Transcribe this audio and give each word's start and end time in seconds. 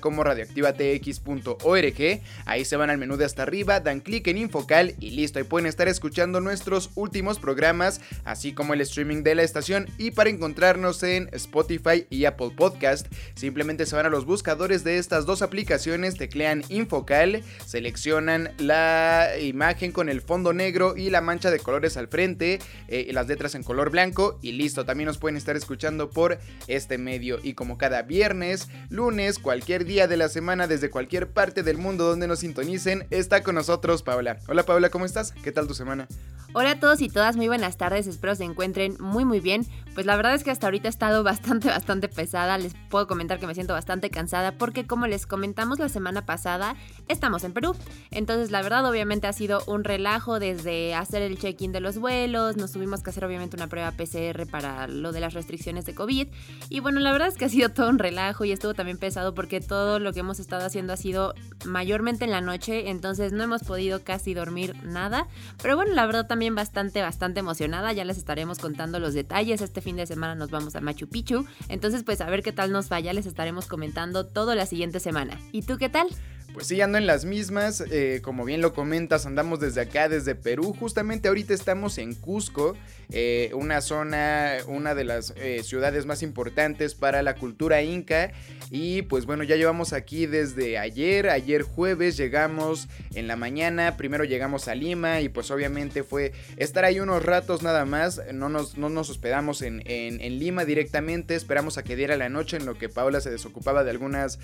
como 0.00 0.24
radioactivatx.org. 0.24 2.20
Ahí 2.46 2.64
se 2.64 2.76
van 2.76 2.90
al 2.90 2.98
menú 2.98 3.16
de 3.16 3.24
hasta 3.24 3.42
arriba, 3.42 3.80
dan 3.80 4.00
clic 4.00 4.26
en 4.28 4.38
Infocal 4.38 4.94
y 5.00 5.10
listo. 5.10 5.38
Ahí 5.38 5.44
pueden 5.44 5.66
estar 5.66 5.88
escuchando 5.88 6.40
nuestros 6.40 6.90
últimos 6.94 7.38
programas, 7.38 8.00
así 8.24 8.52
como 8.52 8.74
el 8.74 8.80
streaming 8.80 9.22
de 9.22 9.34
la 9.34 9.42
estación. 9.42 9.88
Y 9.98 10.10
para 10.12 10.30
encontrarnos 10.30 11.02
en 11.02 11.28
Spotify 11.32 12.06
y 12.10 12.24
Apple 12.24 12.52
Podcast, 12.56 13.06
simplemente 13.34 13.86
se 13.86 13.96
van 13.96 14.06
a 14.06 14.10
los 14.10 14.24
buscadores 14.26 14.84
de 14.84 14.98
estas 14.98 15.26
dos 15.26 15.42
aplicaciones, 15.42 16.16
teclean 16.16 16.62
Infocal, 16.68 17.42
seleccionan 17.66 18.50
la 18.58 19.30
imagen 19.40 19.92
con 19.92 20.08
el 20.08 20.20
fondo 20.20 20.52
negro 20.52 20.96
y 20.96 21.10
la 21.10 21.20
mancha 21.20 21.50
de 21.50 21.58
colores 21.58 21.96
al 21.96 22.08
frente, 22.08 22.58
eh, 22.88 23.08
las 23.12 23.28
letras 23.28 23.54
en 23.54 23.62
color 23.62 23.90
blanco 23.90 24.38
y 24.42 24.52
listo. 24.52 24.84
También 24.84 25.06
nos 25.06 25.18
pueden 25.18 25.36
estar 25.36 25.56
escuchando 25.56 26.10
por 26.10 26.38
este 26.66 26.98
medio. 26.98 27.38
Y 27.42 27.54
como 27.54 27.78
cada 27.78 28.02
viernes, 28.02 28.68
lunes, 28.90 29.33
cualquier 29.38 29.84
día 29.84 30.06
de 30.06 30.16
la 30.16 30.28
semana, 30.28 30.66
desde 30.66 30.90
cualquier 30.90 31.28
parte 31.28 31.62
del 31.62 31.78
mundo 31.78 32.04
donde 32.04 32.26
nos 32.26 32.40
sintonicen, 32.40 33.06
está 33.10 33.42
con 33.42 33.54
nosotros 33.54 34.02
Paula. 34.02 34.38
Hola 34.48 34.64
Paula, 34.64 34.90
¿cómo 34.90 35.04
estás? 35.04 35.32
¿Qué 35.42 35.52
tal 35.52 35.66
tu 35.66 35.74
semana? 35.74 36.08
Hola 36.56 36.70
a 36.70 36.78
todos 36.78 37.00
y 37.00 37.08
todas, 37.08 37.34
muy 37.34 37.48
buenas 37.48 37.76
tardes, 37.76 38.06
espero 38.06 38.36
se 38.36 38.44
encuentren 38.44 38.96
muy 39.00 39.24
muy 39.24 39.40
bien. 39.40 39.66
Pues 39.92 40.06
la 40.06 40.14
verdad 40.14 40.34
es 40.34 40.44
que 40.44 40.52
hasta 40.52 40.68
ahorita 40.68 40.86
he 40.86 40.90
estado 40.90 41.24
bastante 41.24 41.66
bastante 41.66 42.08
pesada, 42.08 42.58
les 42.58 42.74
puedo 42.90 43.08
comentar 43.08 43.40
que 43.40 43.48
me 43.48 43.54
siento 43.54 43.72
bastante 43.72 44.08
cansada 44.08 44.52
porque 44.52 44.86
como 44.86 45.08
les 45.08 45.26
comentamos 45.26 45.80
la 45.80 45.88
semana 45.88 46.24
pasada, 46.24 46.76
estamos 47.08 47.42
en 47.42 47.54
Perú. 47.54 47.74
Entonces 48.12 48.52
la 48.52 48.62
verdad 48.62 48.88
obviamente 48.88 49.26
ha 49.26 49.32
sido 49.32 49.64
un 49.66 49.82
relajo 49.82 50.38
desde 50.38 50.94
hacer 50.94 51.22
el 51.22 51.38
check-in 51.38 51.72
de 51.72 51.80
los 51.80 51.98
vuelos, 51.98 52.56
nos 52.56 52.70
tuvimos 52.70 53.02
que 53.02 53.10
hacer 53.10 53.24
obviamente 53.24 53.56
una 53.56 53.66
prueba 53.66 53.90
PCR 53.90 54.46
para 54.48 54.86
lo 54.86 55.10
de 55.10 55.18
las 55.18 55.34
restricciones 55.34 55.86
de 55.86 55.96
COVID 55.96 56.28
y 56.68 56.78
bueno, 56.78 57.00
la 57.00 57.10
verdad 57.10 57.26
es 57.26 57.36
que 57.36 57.46
ha 57.46 57.48
sido 57.48 57.68
todo 57.70 57.88
un 57.90 57.98
relajo 57.98 58.44
y 58.44 58.52
estuvo 58.52 58.74
también 58.74 58.98
pesado 58.98 59.34
porque 59.34 59.60
todo 59.60 59.98
lo 59.98 60.12
que 60.12 60.20
hemos 60.20 60.38
estado 60.38 60.64
haciendo 60.64 60.92
ha 60.92 60.96
sido 60.96 61.34
mayormente 61.64 62.24
en 62.24 62.30
la 62.30 62.40
noche, 62.40 62.90
entonces 62.90 63.32
no 63.32 63.42
hemos 63.42 63.64
podido 63.64 64.04
casi 64.04 64.34
dormir 64.34 64.76
nada, 64.84 65.26
pero 65.60 65.74
bueno, 65.74 65.94
la 65.94 66.06
verdad 66.06 66.28
también 66.28 66.43
bastante, 66.50 67.00
bastante 67.00 67.40
emocionada. 67.40 67.92
Ya 67.92 68.04
les 68.04 68.18
estaremos 68.18 68.58
contando 68.58 68.98
los 68.98 69.14
detalles. 69.14 69.60
Este 69.60 69.80
fin 69.80 69.96
de 69.96 70.06
semana 70.06 70.34
nos 70.34 70.50
vamos 70.50 70.76
a 70.76 70.80
Machu 70.80 71.08
Picchu. 71.08 71.46
Entonces, 71.68 72.02
pues 72.02 72.20
a 72.20 72.28
ver 72.28 72.42
qué 72.42 72.52
tal 72.52 72.72
nos 72.72 72.90
va. 72.90 73.00
Ya 73.00 73.12
les 73.12 73.26
estaremos 73.26 73.66
comentando 73.66 74.26
todo 74.26 74.54
la 74.54 74.66
siguiente 74.66 75.00
semana. 75.00 75.38
¿Y 75.52 75.62
tú 75.62 75.78
qué 75.78 75.88
tal? 75.88 76.08
Pues 76.54 76.68
sí, 76.68 76.80
ando 76.80 76.98
en 76.98 77.06
las 77.06 77.24
mismas, 77.24 77.82
eh, 77.90 78.20
como 78.22 78.44
bien 78.44 78.60
lo 78.60 78.74
comentas, 78.74 79.26
andamos 79.26 79.58
desde 79.58 79.80
acá, 79.80 80.08
desde 80.08 80.36
Perú, 80.36 80.72
justamente 80.78 81.26
ahorita 81.26 81.52
estamos 81.52 81.98
en 81.98 82.14
Cusco, 82.14 82.76
eh, 83.10 83.50
una 83.54 83.80
zona, 83.80 84.56
una 84.66 84.94
de 84.94 85.04
las 85.04 85.34
eh, 85.36 85.62
ciudades 85.62 86.06
más 86.06 86.22
importantes 86.22 86.94
para 86.94 87.22
la 87.22 87.34
cultura 87.34 87.82
inca, 87.82 88.32
y 88.70 89.02
pues 89.02 89.26
bueno, 89.26 89.44
ya 89.44 89.56
llevamos 89.56 89.92
aquí 89.92 90.26
desde 90.26 90.78
ayer, 90.78 91.28
ayer 91.28 91.62
jueves 91.62 92.16
llegamos 92.16 92.88
en 93.14 93.28
la 93.28 93.36
mañana, 93.36 93.96
primero 93.96 94.24
llegamos 94.24 94.68
a 94.68 94.74
Lima 94.74 95.20
y 95.20 95.28
pues 95.28 95.50
obviamente 95.50 96.02
fue 96.02 96.32
estar 96.56 96.84
ahí 96.84 97.00
unos 97.00 97.24
ratos 97.24 97.62
nada 97.62 97.84
más, 97.84 98.20
no 98.32 98.48
nos, 98.48 98.76
no 98.78 98.88
nos 98.88 99.10
hospedamos 99.10 99.62
en, 99.62 99.82
en, 99.86 100.38
Lima 100.38 100.64
directamente, 100.64 101.34
esperamos 101.34 101.78
a 101.78 101.84
que 101.84 101.94
diera 101.94 102.16
la 102.16 102.28
noche 102.28 102.56
en 102.56 102.66
lo 102.66 102.76
que 102.76 102.88
Paula 102.88 103.20
se 103.20 103.30
desocupaba 103.30 103.84
de 103.84 103.90
algunas 103.90 104.38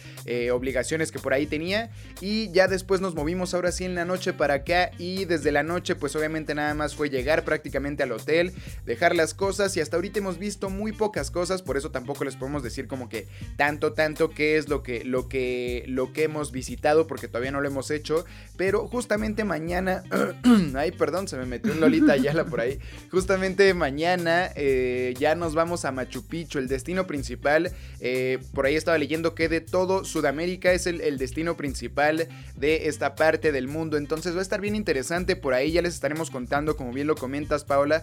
obligaciones 0.53 1.10
que 1.10 1.19
por 1.19 1.34
ahí 1.34 1.47
tenía. 1.47 1.91
Y 2.21 2.50
ya 2.53 2.69
después 2.69 3.00
nos 3.00 3.15
movimos 3.15 3.54
ahora 3.54 3.72
sí 3.72 3.84
en 3.84 3.94
la 3.94 4.04
noche 4.04 4.32
para 4.32 4.54
acá 4.54 4.91
y 4.98 5.25
desde 5.25 5.53
la 5.53 5.62
noche 5.62 5.94
pues 5.97 6.15
obviamente 6.16 6.54
nada 6.54 6.75
más 6.75 6.94
fue 6.94 7.10
llegar 7.10 7.44
prácticamente 7.44 8.03
al 8.03 8.12
hotel, 8.12 8.49
dejar 8.86 9.14
las 9.14 9.34
cosas 9.34 9.76
y 9.76 9.80
hasta 9.80 9.96
ahorita 9.96 10.18
hemos 10.18 10.38
visto 10.38 10.70
muy 10.70 10.92
pocas 10.92 11.30
cosas, 11.30 11.62
por 11.62 11.76
eso 11.76 11.90
tampoco 11.90 12.24
les 12.24 12.36
podemos 12.36 12.62
decir 12.62 12.86
como 12.86 13.08
que 13.08 13.26
tanto 13.56 13.92
tanto 13.92 14.30
qué 14.30 14.56
es 14.56 14.68
lo 14.68 14.82
que 14.82 15.04
lo 15.04 15.28
que 15.28 15.84
lo 15.86 16.12
que 16.12 16.24
hemos 16.24 16.52
visitado 16.52 17.06
porque 17.06 17.28
todavía 17.28 17.52
no 17.52 17.60
lo 17.60 17.68
hemos 17.68 17.90
hecho, 17.90 18.24
pero 18.56 18.86
justamente 18.88 19.44
mañana 19.44 20.02
ay, 20.74 20.92
perdón, 20.92 21.28
se 21.28 21.36
me 21.36 21.46
metió 21.46 21.72
un 21.72 21.80
Lolita 21.80 22.12
Ayala 22.12 22.44
por 22.44 22.60
ahí. 22.60 22.78
Justamente 23.10 23.72
mañana 23.74 24.50
eh, 24.54 25.14
ya 25.18 25.34
nos 25.34 25.54
vamos 25.54 25.84
a 25.84 25.92
Machu 25.92 26.26
Picchu, 26.26 26.58
el 26.58 26.68
destino 26.68 27.06
principal. 27.06 27.72
Eh, 28.00 28.38
por 28.54 28.66
ahí 28.66 28.74
estaba 28.74 28.98
leyendo 28.98 29.34
que 29.34 29.48
de 29.48 29.60
todo 29.60 30.04
Sudamérica 30.04 30.72
es 30.72 30.86
el 30.86 31.18
destino 31.18 31.56
principal 31.56 32.28
de 32.56 32.88
esta 32.88 33.14
parte 33.14 33.52
del 33.52 33.68
mundo. 33.68 33.96
Entonces 33.96 34.34
va 34.34 34.40
a 34.40 34.42
estar 34.42 34.60
bien 34.60 34.76
interesante. 34.76 35.36
Por 35.36 35.54
ahí 35.54 35.72
ya 35.72 35.82
les 35.82 35.94
estaremos 35.94 36.30
contando, 36.30 36.76
como 36.76 36.92
bien 36.92 37.06
lo 37.06 37.16
comentas, 37.16 37.64
Paola. 37.64 38.02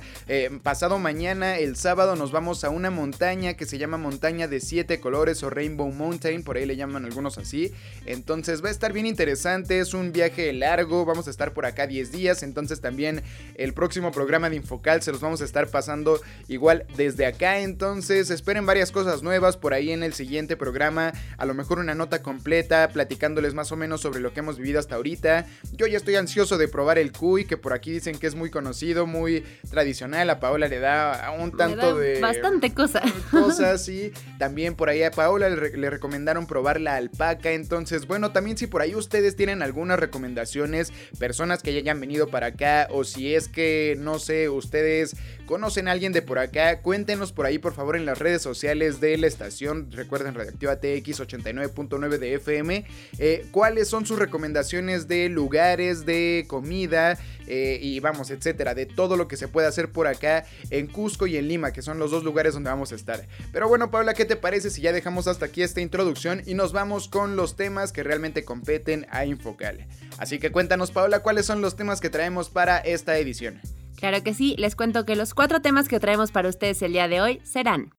Pasado 0.64 1.00
mañana, 1.00 1.58
el 1.58 1.76
sábado, 1.76 2.16
nos 2.16 2.32
vamos 2.32 2.64
a 2.64 2.70
una 2.70 2.90
montaña 2.90 3.56
que 3.56 3.66
se 3.66 3.78
llama 3.78 3.98
Montaña 3.98 4.48
de 4.48 4.60
Siete 4.60 5.00
Colores 5.00 5.44
o 5.44 5.50
Rainbow 5.50 5.92
Mountain. 5.92 6.44
Por 6.44 6.58
ahí 6.58 6.66
le 6.66 6.76
llaman 6.76 7.06
algunos 7.06 7.38
así. 7.38 7.74
Entonces 8.06 8.64
va 8.64 8.70
a 8.70 8.72
estar 8.72 8.94
bien 8.94 9.06
interesante. 9.06 9.80
Es 9.80 9.94
un 9.94 10.12
viaje 10.12 10.52
largo. 10.54 11.06
Vamos 11.06 11.28
a 11.28 11.30
estar 11.30 11.54
por 11.54 11.66
acá 11.66 11.88
10 11.88 12.12
días. 12.12 12.44
Entonces 12.44 12.82
también 12.82 13.24
el 13.56 13.74
próximo 13.74 14.12
programa 14.12 14.50
de 14.50 14.58
Infocal 14.58 15.02
se 15.02 15.12
los 15.12 15.22
vamos 15.22 15.42
a 15.42 15.46
estar 15.46 15.68
pasando 15.68 16.20
igual 16.48 16.86
desde 16.96 17.26
acá. 17.26 17.60
Entonces 17.60 18.30
esperen 18.30 18.66
varias 18.66 18.92
cosas 18.92 19.24
nuevas 19.24 19.58
por 19.58 19.74
ahí 19.74 19.92
en 19.92 20.04
el 20.04 20.14
siguiente 20.14 20.58
programa. 20.58 21.14
A 21.38 21.46
lo 21.46 21.54
mejor 21.54 21.80
una 21.80 21.96
nota 21.96 22.22
completa 22.22 22.90
platicándoles 22.90 23.54
más 23.54 23.72
o 23.72 23.76
menos 23.76 24.02
sobre 24.02 24.20
lo 24.20 24.34
que 24.34 24.40
hemos 24.40 24.58
vivido 24.58 24.80
hasta 24.80 24.96
ahorita. 24.96 25.46
Yo 25.74 25.88
ya 25.88 25.98
estoy 25.98 26.16
ansioso 26.16 26.58
de 26.58 26.68
probar 26.68 26.98
el 26.98 27.12
cuy, 27.12 27.46
que 27.46 27.58
por 27.58 27.74
aquí 27.74 27.92
dicen 27.92 28.18
que 28.18 28.28
es 28.28 28.36
muy 28.36 28.50
conocido, 28.50 29.06
muy 29.06 29.44
tradicional. 29.70 30.27
A 30.30 30.40
Paola 30.40 30.68
le 30.68 30.80
da 30.80 31.34
un 31.38 31.52
tanto 31.52 31.98
de... 31.98 32.20
Bastante 32.20 32.74
cosa. 32.74 33.02
Cosas, 33.32 33.84
sí. 33.84 34.12
También 34.38 34.76
por 34.76 34.90
ahí 34.90 35.04
a 35.04 35.12
Paola 35.12 35.50
le, 35.50 35.90
recomendaron 35.90 36.48
probar 36.48 36.80
la 36.80 36.96
alpaca. 36.96 37.52
Entonces, 37.52 38.08
bueno, 38.08 38.32
también 38.32 38.58
si 38.58 38.68
por 38.68 38.82
ahí 38.82 38.96
ustedes 38.96 39.36
tienen 39.36 39.62
algunas 39.62 40.00
recomendaciones, 40.00 40.92
personas 41.20 41.64
que 41.64 41.74
ya 41.74 41.80
hayan 41.80 42.00
venido 42.00 42.28
para 42.28 42.48
acá, 42.48 42.88
o 42.92 43.04
si 43.04 43.34
es 43.34 43.48
que, 43.48 43.96
no 44.00 44.20
sé, 44.20 44.50
ustedes 44.50 45.16
conocen 45.48 45.88
a 45.88 45.94
alguien 45.94 46.14
de 46.14 46.22
por 46.22 46.38
acá, 46.38 46.82
cuéntenos 46.82 47.32
por 47.32 47.48
ahí 47.48 47.58
por 47.58 47.74
favor 47.74 47.96
en 47.96 48.06
las 48.06 48.20
redes 48.20 48.44
sociales 48.44 49.00
de 49.00 49.18
la 49.18 49.26
estación, 49.26 49.92
recuerden 49.92 50.36
Radioactiva 50.36 50.76
TX 50.76 51.22
89.9 51.22 52.20
de 52.20 52.34
FM, 52.36 52.86
eh, 53.18 53.46
cuáles 53.52 53.88
son 53.88 54.06
sus 54.06 54.20
recomendaciones 54.20 55.08
de 55.08 55.30
lugares, 55.30 56.06
de 56.06 56.46
comida 56.48 57.18
eh, 57.48 57.80
y 57.82 58.00
vamos, 58.02 58.30
etcétera, 58.30 58.76
de 58.76 58.86
todo 58.86 59.16
lo 59.18 59.28
que 59.28 59.38
se 59.38 59.48
puede 59.48 59.68
hacer 59.68 59.92
por 59.92 60.06
acá 60.06 60.46
en 60.70 60.88
Cusco 60.88 61.26
y 61.26 61.38
en 61.38 61.48
Lima, 61.48 61.72
que 61.72 61.82
son 61.82 61.98
los 61.98 62.12
dos 62.12 62.24
lugares 62.24 62.54
donde 62.54 62.70
vamos 62.70 62.92
a 62.92 62.96
estar. 62.96 63.26
Pero 63.52 63.68
bueno, 63.68 63.90
Paula, 63.90 64.14
¿qué 64.14 64.26
te 64.26 64.36
parece 64.36 64.70
si 64.70 64.82
ya 64.82 64.92
dejamos 64.92 65.28
hasta 65.28 65.46
aquí 65.46 65.64
esta 65.64 65.82
introducción 65.82 66.44
y 66.46 66.54
nos 66.54 66.74
vamos 66.74 67.08
con 67.08 67.36
los 67.36 67.56
temas 67.56 67.92
que 67.92 68.04
realmente 68.04 68.44
competen 68.44 69.08
a 69.10 69.26
Infocal? 69.26 69.88
Así 70.18 70.40
que 70.40 70.52
cuéntanos, 70.52 70.92
Paula, 70.92 71.20
cuáles 71.20 71.46
son 71.46 71.62
los 71.62 71.78
temas 71.78 72.02
que 72.02 72.10
traemos 72.10 72.50
para 72.50 72.78
esta 72.80 73.18
edición. 73.18 73.62
Claro 73.98 74.22
que 74.22 74.36
sí, 74.36 74.56
les 74.60 74.76
cuento 74.76 75.06
que 75.06 75.16
los 75.16 75.34
cuatro 75.34 75.60
temas 75.60 75.88
que 75.88 76.00
traemos 76.00 76.32
para 76.32 76.50
ustedes 76.50 76.82
el 76.84 76.94
día 76.94 77.08
de 77.08 77.20
hoy 77.20 77.42
serán 77.44 77.94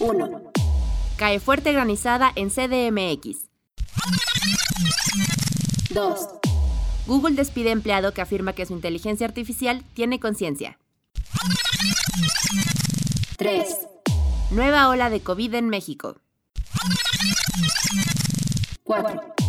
1. 0.00 0.52
Cae 1.16 1.38
fuerte 1.38 1.72
granizada 1.72 2.32
en 2.34 2.50
CDMX. 2.50 3.48
2. 5.90 6.28
Google 7.06 7.36
despide 7.36 7.70
empleado 7.70 8.12
que 8.12 8.20
afirma 8.20 8.52
que 8.52 8.66
su 8.66 8.72
inteligencia 8.72 9.26
artificial 9.26 9.84
tiene 9.94 10.18
conciencia. 10.18 10.78
3. 13.36 13.64
Nueva 14.50 14.88
ola 14.88 15.08
de 15.08 15.20
COVID 15.20 15.54
en 15.54 15.68
México. 15.68 16.16
4. 18.82 19.47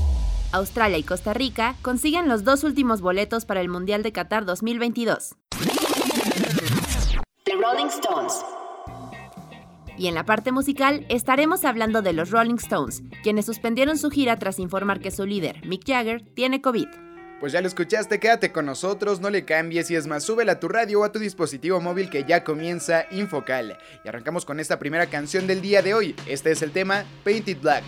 Australia 0.52 0.98
y 0.98 1.04
Costa 1.04 1.34
Rica 1.34 1.76
consiguen 1.82 2.28
los 2.28 2.44
dos 2.44 2.64
últimos 2.64 3.02
boletos 3.02 3.46
para 3.46 3.62
el 3.62 3.70
Mundial 3.70 4.04
de 4.04 4.12
Qatar 4.12 4.46
2022. 4.46 5.36
The 7.44 7.54
Rolling 7.54 7.88
Stones. 7.88 8.34
Y 9.98 10.08
en 10.08 10.16
la 10.16 10.26
parte 10.26 10.52
musical 10.52 11.06
estaremos 11.10 11.66
hablando 11.66 12.02
de 12.02 12.14
los 12.14 12.32
Rolling 12.32 12.56
Stones, 12.56 13.04
quienes 13.22 13.46
suspendieron 13.46 13.98
su 13.98 14.10
gira 14.10 14.38
tras 14.40 14.58
informar 14.58 15.02
que 15.02 15.12
su 15.12 15.26
líder, 15.26 15.66
Mick 15.68 15.86
Jagger, 15.86 16.24
tiene 16.34 16.62
COVID. 16.62 16.88
Pues 17.40 17.54
ya 17.54 17.62
lo 17.62 17.68
escuchaste, 17.68 18.20
quédate 18.20 18.52
con 18.52 18.66
nosotros, 18.66 19.22
no 19.22 19.30
le 19.30 19.46
cambies 19.46 19.92
y 19.92 19.96
es 19.96 20.08
más, 20.08 20.24
súbela 20.24 20.54
a 20.54 20.60
tu 20.60 20.68
radio 20.68 21.02
o 21.02 21.04
a 21.04 21.12
tu 21.12 21.20
dispositivo 21.20 21.80
móvil 21.80 22.10
que 22.10 22.26
ya 22.26 22.44
comienza 22.44 23.06
Infocal. 23.12 23.78
Y 24.04 24.10
arrancamos 24.10 24.46
con 24.46 24.60
esta 24.60 24.80
primera 24.80 25.06
canción 25.06 25.48
del 25.48 25.62
día 25.62 25.82
de 25.82 25.94
hoy. 25.94 26.16
Este 26.28 26.52
es 26.52 26.62
el 26.62 26.72
tema 26.72 27.06
Painted 27.24 27.58
Black. 27.62 27.84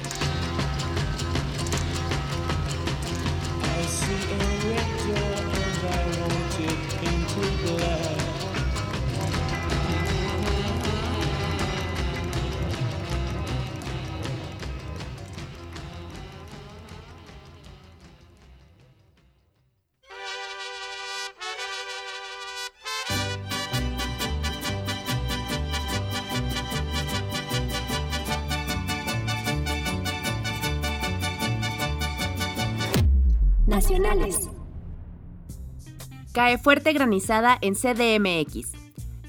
Cae 36.34 36.58
fuerte 36.58 36.92
granizada 36.92 37.58
en 37.62 37.76
CDMX. 37.76 38.74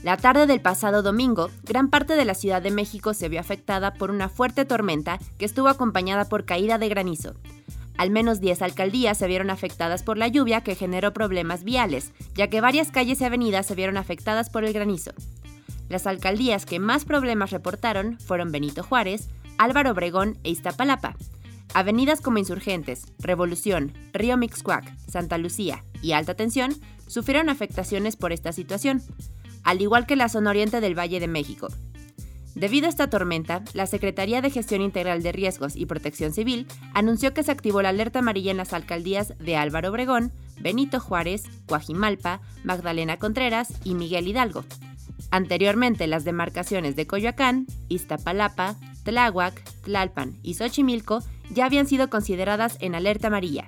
La 0.02 0.16
tarde 0.16 0.48
del 0.48 0.60
pasado 0.60 1.02
domingo, 1.02 1.48
gran 1.62 1.90
parte 1.90 2.16
de 2.16 2.24
la 2.24 2.34
Ciudad 2.34 2.60
de 2.60 2.72
México 2.72 3.14
se 3.14 3.28
vio 3.28 3.38
afectada 3.38 3.94
por 3.94 4.10
una 4.10 4.28
fuerte 4.28 4.64
tormenta 4.64 5.20
que 5.38 5.44
estuvo 5.44 5.68
acompañada 5.68 6.24
por 6.24 6.44
caída 6.44 6.78
de 6.78 6.88
granizo. 6.88 7.36
Al 7.96 8.10
menos 8.10 8.40
10 8.40 8.62
alcaldías 8.62 9.16
se 9.16 9.28
vieron 9.28 9.48
afectadas 9.48 10.02
por 10.02 10.18
la 10.18 10.26
lluvia 10.26 10.62
que 10.62 10.74
generó 10.74 11.12
problemas 11.12 11.62
viales, 11.62 12.10
ya 12.34 12.48
que 12.48 12.60
varias 12.60 12.90
calles 12.90 13.20
y 13.20 13.24
avenidas 13.24 13.66
se 13.66 13.76
vieron 13.76 13.96
afectadas 13.96 14.50
por 14.50 14.64
el 14.64 14.72
granizo. 14.72 15.12
Las 15.88 16.08
alcaldías 16.08 16.66
que 16.66 16.80
más 16.80 17.04
problemas 17.04 17.52
reportaron 17.52 18.18
fueron 18.18 18.50
Benito 18.50 18.82
Juárez, 18.82 19.28
Álvaro 19.56 19.92
Obregón 19.92 20.36
e 20.42 20.50
Iztapalapa, 20.50 21.14
Avenidas 21.74 22.20
como 22.20 22.38
Insurgentes, 22.38 23.06
Revolución, 23.18 23.92
Río 24.12 24.36
Mixcuac, 24.36 24.94
Santa 25.08 25.38
Lucía 25.38 25.84
y 26.02 26.12
Alta 26.12 26.34
Tensión 26.34 26.74
sufrieron 27.06 27.48
afectaciones 27.48 28.16
por 28.16 28.32
esta 28.32 28.52
situación, 28.52 29.02
al 29.62 29.80
igual 29.80 30.06
que 30.06 30.16
la 30.16 30.28
zona 30.28 30.50
oriente 30.50 30.80
del 30.80 30.98
Valle 30.98 31.20
de 31.20 31.28
México. 31.28 31.68
Debido 32.54 32.86
a 32.86 32.90
esta 32.90 33.08
tormenta, 33.08 33.62
la 33.72 33.86
Secretaría 33.86 34.42
de 34.42 34.50
Gestión 34.50 34.82
Integral 34.82 35.22
de 35.22 35.32
Riesgos 35.32 35.74
y 35.74 35.86
Protección 35.86 36.34
Civil 36.34 36.66
anunció 36.92 37.32
que 37.32 37.42
se 37.42 37.50
activó 37.50 37.80
la 37.80 37.88
alerta 37.88 38.18
amarilla 38.18 38.50
en 38.50 38.58
las 38.58 38.74
alcaldías 38.74 39.32
de 39.38 39.56
Álvaro 39.56 39.88
Obregón, 39.88 40.32
Benito 40.60 41.00
Juárez, 41.00 41.44
Coajimalpa, 41.66 42.42
Magdalena 42.62 43.16
Contreras 43.16 43.72
y 43.84 43.94
Miguel 43.94 44.28
Hidalgo. 44.28 44.64
Anteriormente, 45.30 46.06
las 46.06 46.24
demarcaciones 46.24 46.94
de 46.94 47.06
Coyoacán, 47.06 47.66
Iztapalapa, 47.88 48.76
Tláhuac, 49.02 49.62
Tlalpan 49.82 50.38
y 50.42 50.54
Xochimilco 50.54 51.22
ya 51.52 51.66
habían 51.66 51.86
sido 51.86 52.08
consideradas 52.10 52.76
en 52.80 52.94
alerta 52.94 53.28
amarilla. 53.28 53.66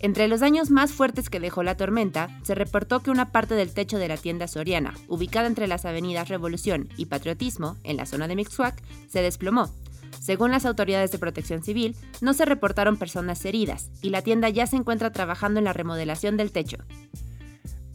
Entre 0.00 0.28
los 0.28 0.40
daños 0.40 0.70
más 0.70 0.92
fuertes 0.92 1.28
que 1.28 1.40
dejó 1.40 1.64
la 1.64 1.76
tormenta, 1.76 2.28
se 2.44 2.54
reportó 2.54 3.00
que 3.00 3.10
una 3.10 3.32
parte 3.32 3.54
del 3.54 3.74
techo 3.74 3.98
de 3.98 4.06
la 4.06 4.16
tienda 4.16 4.46
Soriana, 4.46 4.94
ubicada 5.08 5.48
entre 5.48 5.66
las 5.66 5.84
avenidas 5.84 6.28
Revolución 6.28 6.88
y 6.96 7.06
Patriotismo, 7.06 7.76
en 7.82 7.96
la 7.96 8.06
zona 8.06 8.28
de 8.28 8.36
Mixhuac, 8.36 8.80
se 9.08 9.22
desplomó. 9.22 9.70
Según 10.20 10.52
las 10.52 10.66
autoridades 10.66 11.10
de 11.10 11.18
protección 11.18 11.62
civil, 11.64 11.96
no 12.20 12.32
se 12.32 12.44
reportaron 12.44 12.96
personas 12.96 13.44
heridas 13.44 13.90
y 14.00 14.10
la 14.10 14.22
tienda 14.22 14.48
ya 14.48 14.66
se 14.66 14.76
encuentra 14.76 15.10
trabajando 15.10 15.58
en 15.58 15.64
la 15.64 15.72
remodelación 15.72 16.36
del 16.36 16.52
techo. 16.52 16.78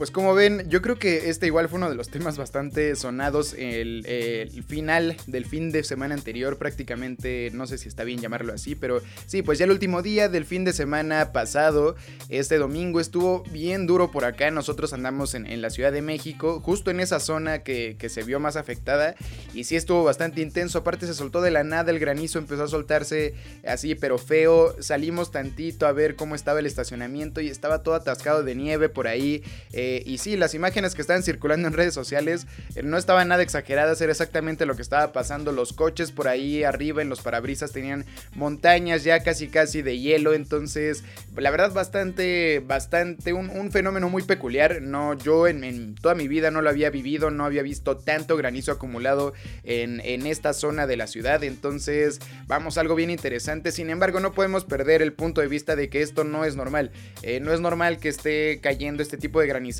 Pues 0.03 0.11
como 0.11 0.33
ven, 0.33 0.65
yo 0.67 0.81
creo 0.81 0.99
que 0.99 1.29
este 1.29 1.45
igual 1.45 1.69
fue 1.69 1.77
uno 1.77 1.89
de 1.89 1.95
los 1.95 2.09
temas 2.09 2.37
bastante 2.37 2.93
sonados. 2.97 3.53
El, 3.53 4.05
el, 4.05 4.61
final 4.65 5.15
del 5.27 5.45
fin 5.45 5.71
de 5.71 5.81
semana 5.85 6.13
anterior, 6.13 6.57
prácticamente, 6.57 7.51
no 7.53 7.67
sé 7.67 7.77
si 7.77 7.87
está 7.87 8.03
bien 8.03 8.19
llamarlo 8.19 8.51
así, 8.51 8.75
pero 8.75 9.01
sí, 9.27 9.43
pues 9.43 9.59
ya 9.59 9.63
el 9.63 9.71
último 9.71 10.01
día 10.01 10.27
del 10.27 10.43
fin 10.43 10.65
de 10.65 10.73
semana 10.73 11.31
pasado, 11.31 11.95
este 12.27 12.57
domingo, 12.57 12.99
estuvo 12.99 13.43
bien 13.43 13.87
duro 13.87 14.11
por 14.11 14.25
acá. 14.25 14.51
Nosotros 14.51 14.91
andamos 14.91 15.35
en, 15.35 15.45
en 15.45 15.61
la 15.61 15.69
Ciudad 15.69 15.93
de 15.93 16.01
México, 16.01 16.59
justo 16.59 16.91
en 16.91 16.99
esa 16.99 17.21
zona 17.21 17.59
que, 17.59 17.95
que, 17.97 18.09
se 18.09 18.23
vio 18.23 18.41
más 18.41 18.57
afectada, 18.57 19.15
y 19.53 19.63
sí 19.63 19.77
estuvo 19.77 20.03
bastante 20.03 20.41
intenso. 20.41 20.79
Aparte, 20.79 21.07
se 21.07 21.13
soltó 21.13 21.39
de 21.39 21.51
la 21.51 21.63
nada 21.63 21.91
el 21.91 21.99
granizo, 21.99 22.39
empezó 22.39 22.63
a 22.63 22.67
soltarse 22.67 23.35
así, 23.65 23.95
pero 23.95 24.17
feo. 24.17 24.75
Salimos 24.81 25.31
tantito 25.31 25.87
a 25.87 25.93
ver 25.93 26.17
cómo 26.17 26.35
estaba 26.35 26.59
el 26.59 26.65
estacionamiento 26.65 27.39
y 27.39 27.47
estaba 27.47 27.83
todo 27.83 27.95
atascado 27.95 28.43
de 28.43 28.53
nieve 28.53 28.89
por 28.89 29.07
ahí. 29.07 29.43
Eh, 29.71 29.92
y 30.05 30.17
sí, 30.17 30.37
las 30.37 30.53
imágenes 30.53 30.95
que 30.95 31.01
estaban 31.01 31.23
circulando 31.23 31.67
en 31.67 31.73
redes 31.73 31.93
sociales 31.93 32.47
eh, 32.75 32.83
no 32.83 32.97
estaban 32.97 33.27
nada 33.27 33.43
exageradas, 33.43 34.01
era 34.01 34.11
exactamente 34.11 34.65
lo 34.65 34.75
que 34.75 34.81
estaba 34.81 35.11
pasando. 35.11 35.51
Los 35.51 35.73
coches 35.73 36.11
por 36.11 36.27
ahí 36.27 36.63
arriba 36.63 37.01
en 37.01 37.09
los 37.09 37.21
parabrisas 37.21 37.71
tenían 37.71 38.05
montañas 38.33 39.03
ya 39.03 39.21
casi 39.23 39.47
casi 39.49 39.81
de 39.81 39.99
hielo, 39.99 40.33
entonces 40.33 41.03
la 41.35 41.51
verdad 41.51 41.73
bastante, 41.73 42.61
bastante, 42.65 43.33
un, 43.33 43.71
fenómeno 43.71 44.09
muy 44.09 44.23
peculiar. 44.23 44.81
No, 44.81 45.17
yo 45.17 45.47
en, 45.47 45.95
toda 45.95 46.15
mi 46.15 46.27
vida 46.27 46.51
no 46.51 46.61
lo 46.61 46.69
había 46.69 46.89
vivido, 46.89 47.29
no 47.29 47.45
había 47.45 47.63
visto 47.63 47.97
tanto 47.97 48.37
granizo 48.37 48.71
acumulado 48.71 49.33
en, 49.63 50.01
esta 50.23 50.53
zona 50.53 50.87
de 50.87 50.95
la 50.95 51.07
ciudad, 51.07 51.43
entonces 51.43 52.19
vamos, 52.47 52.77
algo 52.77 52.95
bien 52.95 53.09
interesante. 53.09 53.71
Sin 53.71 53.89
embargo, 53.89 54.19
no 54.19 54.31
podemos 54.31 54.63
perder 54.63 55.01
el 55.01 55.11
punto 55.11 55.41
de 55.41 55.47
vista 55.47 55.75
de 55.75 55.89
que 55.89 56.01
esto 56.01 56.23
no 56.23 56.45
es 56.45 56.55
normal. 56.55 56.91
Eh, 57.23 57.39
no 57.39 57.53
es 57.53 57.59
normal 57.59 57.97
que 57.99 58.09
esté 58.09 58.59
cayendo 58.61 59.03
este 59.03 59.17
tipo 59.17 59.41
de 59.41 59.47
granizo 59.47 59.72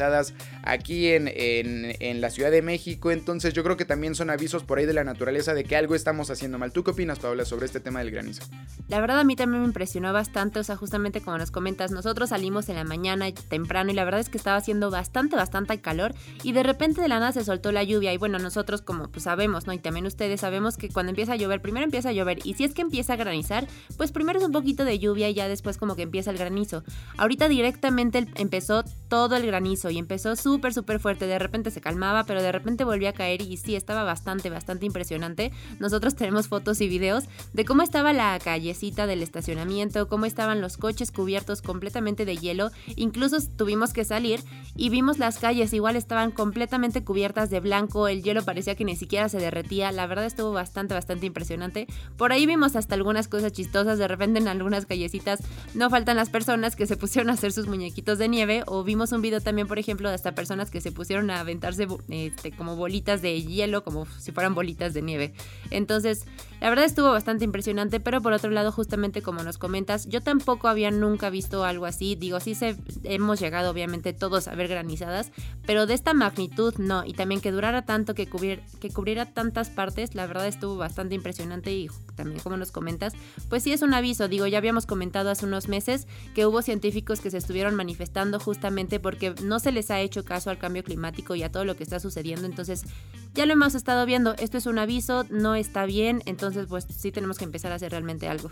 aquí 0.63 1.09
en, 1.09 1.29
en, 1.33 2.21
la 2.21 2.29
Ciudad 2.29 2.51
de 2.51 2.62
México. 2.62 3.12
Entonces 3.12 3.53
yo 3.53 3.63
creo 3.63 3.77
que 3.77 3.85
también 3.85 4.15
son 4.15 4.29
avisos 4.29 4.63
por 4.63 4.77
ahí 4.77 4.85
de 4.85 4.93
la 4.93 5.03
naturaleza 5.03 5.53
de 5.53 5.63
que 5.63 5.75
algo 5.75 5.95
estamos 5.95 6.29
haciendo 6.29 6.57
mal. 6.57 6.71
¿Tú 6.71 6.83
qué 6.83 6.91
opinas, 6.91 7.19
Paula, 7.19 7.45
sobre 7.45 7.65
este 7.65 7.79
tema 7.79 8.00
del 8.00 8.12
granizo? 8.12 8.43
La 8.88 9.01
verdad 9.01 9.19
a 9.19 9.23
mí 9.23 9.35
también 9.35 9.62
me 9.62 9.67
impresionó 9.67 10.13
bastante, 10.13 10.59
o 10.59 10.63
sea, 10.63 10.75
justamente 10.75 11.21
como 11.21 11.38
nos 11.38 11.51
comentas, 11.51 11.91
nosotros 11.91 12.29
salimos 12.29 12.69
en 12.69 12.75
la 12.75 12.83
mañana 12.83 13.31
temprano 13.31 13.91
y 13.91 13.93
la 13.93 14.05
verdad 14.05 14.19
es 14.19 14.29
que 14.29 14.38
estaba 14.38 14.57
haciendo 14.57 14.89
bastante, 14.89 15.35
bastante 15.35 15.79
calor 15.79 16.13
y 16.43 16.51
de 16.51 16.63
repente 16.63 17.01
de 17.01 17.07
la 17.07 17.19
nada 17.19 17.31
se 17.31 17.43
soltó 17.43 17.71
la 17.71 17.83
lluvia 17.83 18.13
y 18.13 18.17
bueno, 18.17 18.39
nosotros 18.39 18.81
como 18.81 19.09
pues 19.09 19.23
sabemos, 19.23 19.67
¿no? 19.67 19.73
Y 19.73 19.79
también 19.79 20.05
ustedes 20.05 20.41
sabemos 20.41 20.77
que 20.77 20.89
cuando 20.89 21.12
empieza 21.12 21.33
a 21.33 21.35
llover, 21.35 21.62
primero 21.62 21.85
empieza 21.85 22.09
a 22.09 22.13
llover 22.13 22.39
y 22.43 22.53
si 22.53 22.63
es 22.63 22.73
que 22.73 22.81
empieza 22.81 23.13
a 23.13 23.15
granizar, 23.15 23.67
pues 23.97 24.12
primero 24.12 24.39
es 24.39 24.45
un 24.45 24.51
poquito 24.51 24.85
de 24.85 25.00
lluvia 25.00 25.29
y 25.29 25.33
ya 25.33 25.47
después 25.47 25.77
como 25.77 25.95
que 25.95 26.03
empieza 26.03 26.31
el 26.31 26.38
granizo. 26.38 26.83
Ahorita 27.17 27.47
directamente 27.47 28.27
empezó 28.35 28.83
todo 29.07 29.35
el 29.35 29.45
granizo 29.45 29.83
y 29.90 29.98
empezó 29.98 30.36
súper, 30.36 30.74
súper 30.74 31.00
fuerte. 31.00 31.28
De 31.28 31.40
repente 31.40 31.72
se 31.72 31.82
calmaba, 31.82 32.24
pero 32.25 32.42
de 32.42 32.52
repente 32.52 32.84
volvía 32.84 33.10
a 33.10 33.13
caer 33.13 33.42
y 33.42 33.58
sí, 33.58 33.75
estaba 33.75 34.04
bastante, 34.04 34.50
bastante 34.50 34.86
impresionante. 34.86 35.52
Nosotros 35.80 36.16
tenemos 36.16 36.48
fotos 36.48 36.82
y 36.82 36.88
videos 36.88 37.25
de 37.54 37.66
cómo 37.66 37.82
estaba 37.82 38.13
la 38.13 38.40
callecita 38.40 39.08
del 39.08 39.22
estacionamiento, 39.22 40.08
cómo 40.08 40.25
estaban 40.25 40.62
los 40.62 40.78
coches 40.78 41.12
cubiertos 41.12 41.62
completamente 41.62 42.25
de 42.25 42.38
hielo. 42.38 42.72
Incluso 42.96 43.38
tuvimos 43.56 43.94
que 43.94 44.06
salir 44.06 44.42
y 44.75 44.90
vimos 44.90 45.20
las 45.20 45.40
calles, 45.40 45.74
igual 45.74 45.96
estaban 45.96 46.32
completamente 46.32 47.04
cubiertas 47.04 47.50
de 47.50 47.60
blanco, 47.60 48.08
el 48.08 48.24
hielo 48.24 48.44
parecía 48.44 48.75
que 48.75 48.86
ni 48.86 48.96
siquiera 48.96 49.30
se 49.30 49.40
derretía. 49.40 49.92
La 49.92 50.08
verdad 50.08 50.25
estuvo 50.25 50.52
bastante, 50.52 50.94
bastante 50.94 51.25
impresionante. 51.25 51.88
Por 52.18 52.32
ahí 52.32 52.46
vimos 52.46 52.75
hasta 52.75 52.96
algunas 52.96 53.28
cosas 53.28 53.52
chistosas, 53.52 53.98
de 54.00 54.08
repente 54.08 54.40
en 54.40 54.48
algunas 54.48 54.86
callecitas 54.86 55.42
no 55.74 55.90
faltan 55.90 56.18
las 56.18 56.30
personas 56.30 56.75
que 56.75 56.86
se 56.86 56.98
pusieron 56.98 57.30
a 57.30 57.34
hacer 57.34 57.52
sus 57.52 57.68
muñequitos 57.68 58.18
de 58.18 58.28
nieve 58.28 58.63
o 58.66 58.84
vimos 58.84 59.12
un 59.12 59.22
video 59.22 59.42
también, 59.42 59.68
por 59.68 59.73
ejemplo, 59.80 60.10
de 60.10 60.15
hasta 60.15 60.36
personas 60.36 60.70
que 60.70 60.82
se 60.82 60.92
pusieron 60.92 61.30
a 61.30 61.39
aventarse 61.39 61.88
este, 62.10 62.51
como 62.51 62.75
bolitas 62.75 63.22
de 63.22 63.42
hielo, 63.42 63.84
como 63.84 64.06
si 64.06 64.32
fueran 64.32 64.56
bolitas 64.56 64.94
de 64.94 65.01
nieve. 65.01 65.34
Entonces, 65.72 66.25
la 66.63 66.70
verdad 66.70 66.86
estuvo 66.86 67.12
bastante 67.12 67.43
impresionante, 67.43 68.00
pero 68.00 68.22
por 68.22 68.32
otro 68.32 68.50
lado, 68.50 68.72
justamente 68.72 69.22
como 69.22 69.43
nos 69.43 69.58
comentas, 69.58 70.08
yo 70.08 70.22
tampoco 70.22 70.70
había 70.70 70.91
nunca 70.91 71.29
visto 71.29 71.65
algo 71.65 71.86
así. 71.86 72.15
Digo, 72.15 72.39
sí 72.39 72.55
se, 72.55 72.77
hemos 73.03 73.41
llegado 73.41 73.70
obviamente 73.70 74.13
todos 74.13 74.48
a 74.48 74.55
ver 74.55 74.70
granizadas, 74.70 75.34
pero 75.65 75.88
de 75.88 75.93
esta 75.93 76.13
magnitud 76.13 76.74
no. 76.77 77.03
Y 77.03 77.15
también 77.15 77.41
que 77.41 77.51
durara 77.51 77.82
tanto, 77.82 78.15
que, 78.15 78.29
que 78.79 78.89
cubriera 78.91 79.25
tantas 79.25 79.72
partes, 79.72 80.15
la 80.15 80.25
verdad 80.25 80.48
estuvo 80.48 80.77
bastante 80.77 81.15
impresionante 81.15 81.74
y 81.74 81.89
también 82.15 82.39
como 82.39 82.55
nos 82.55 82.72
comentas, 82.72 83.12
pues 83.50 83.63
sí 83.63 83.74
es 83.74 83.82
un 83.82 83.93
aviso. 83.93 84.29
Digo, 84.29 84.48
ya 84.48 84.60
habíamos 84.60 84.86
comentado 84.86 85.32
hace 85.32 85.46
unos 85.46 85.67
meses 85.67 86.08
que 86.34 86.46
hubo 86.46 86.62
científicos 86.62 87.20
que 87.20 87.29
se 87.29 87.39
estuvieron 87.39 87.75
manifestando 87.75 88.39
justamente 88.39 89.01
porque 89.01 89.36
no 89.43 89.60
se 89.60 89.74
les 89.74 89.91
ha 89.91 90.00
hecho 90.00 90.24
caso 90.24 90.50
al 90.50 90.60
cambio 90.60 90.86
climático 90.86 91.36
y 91.36 91.43
a 91.43 91.51
todo 91.51 91.65
lo 91.65 91.75
que 91.75 91.84
está 91.84 92.00
sucediendo. 92.00 92.46
Entonces, 92.46 92.86
ya 93.34 93.46
lo 93.46 93.51
hemos 93.51 93.75
estado 93.75 94.05
viendo. 94.05 94.34
Esto 94.38 94.58
es 94.58 94.65
un 94.65 94.79
aviso, 94.79 95.25
no 95.29 95.55
está 95.55 95.86
bien. 95.86 96.22
Entonces, 96.25 96.52
pues 96.67 96.86
sí 96.89 97.12
tenemos 97.12 97.38
que 97.38 97.45
empezar 97.45 97.72
a 97.72 97.75
hacer 97.75 97.91
realmente 97.91 98.27
algo. 98.27 98.50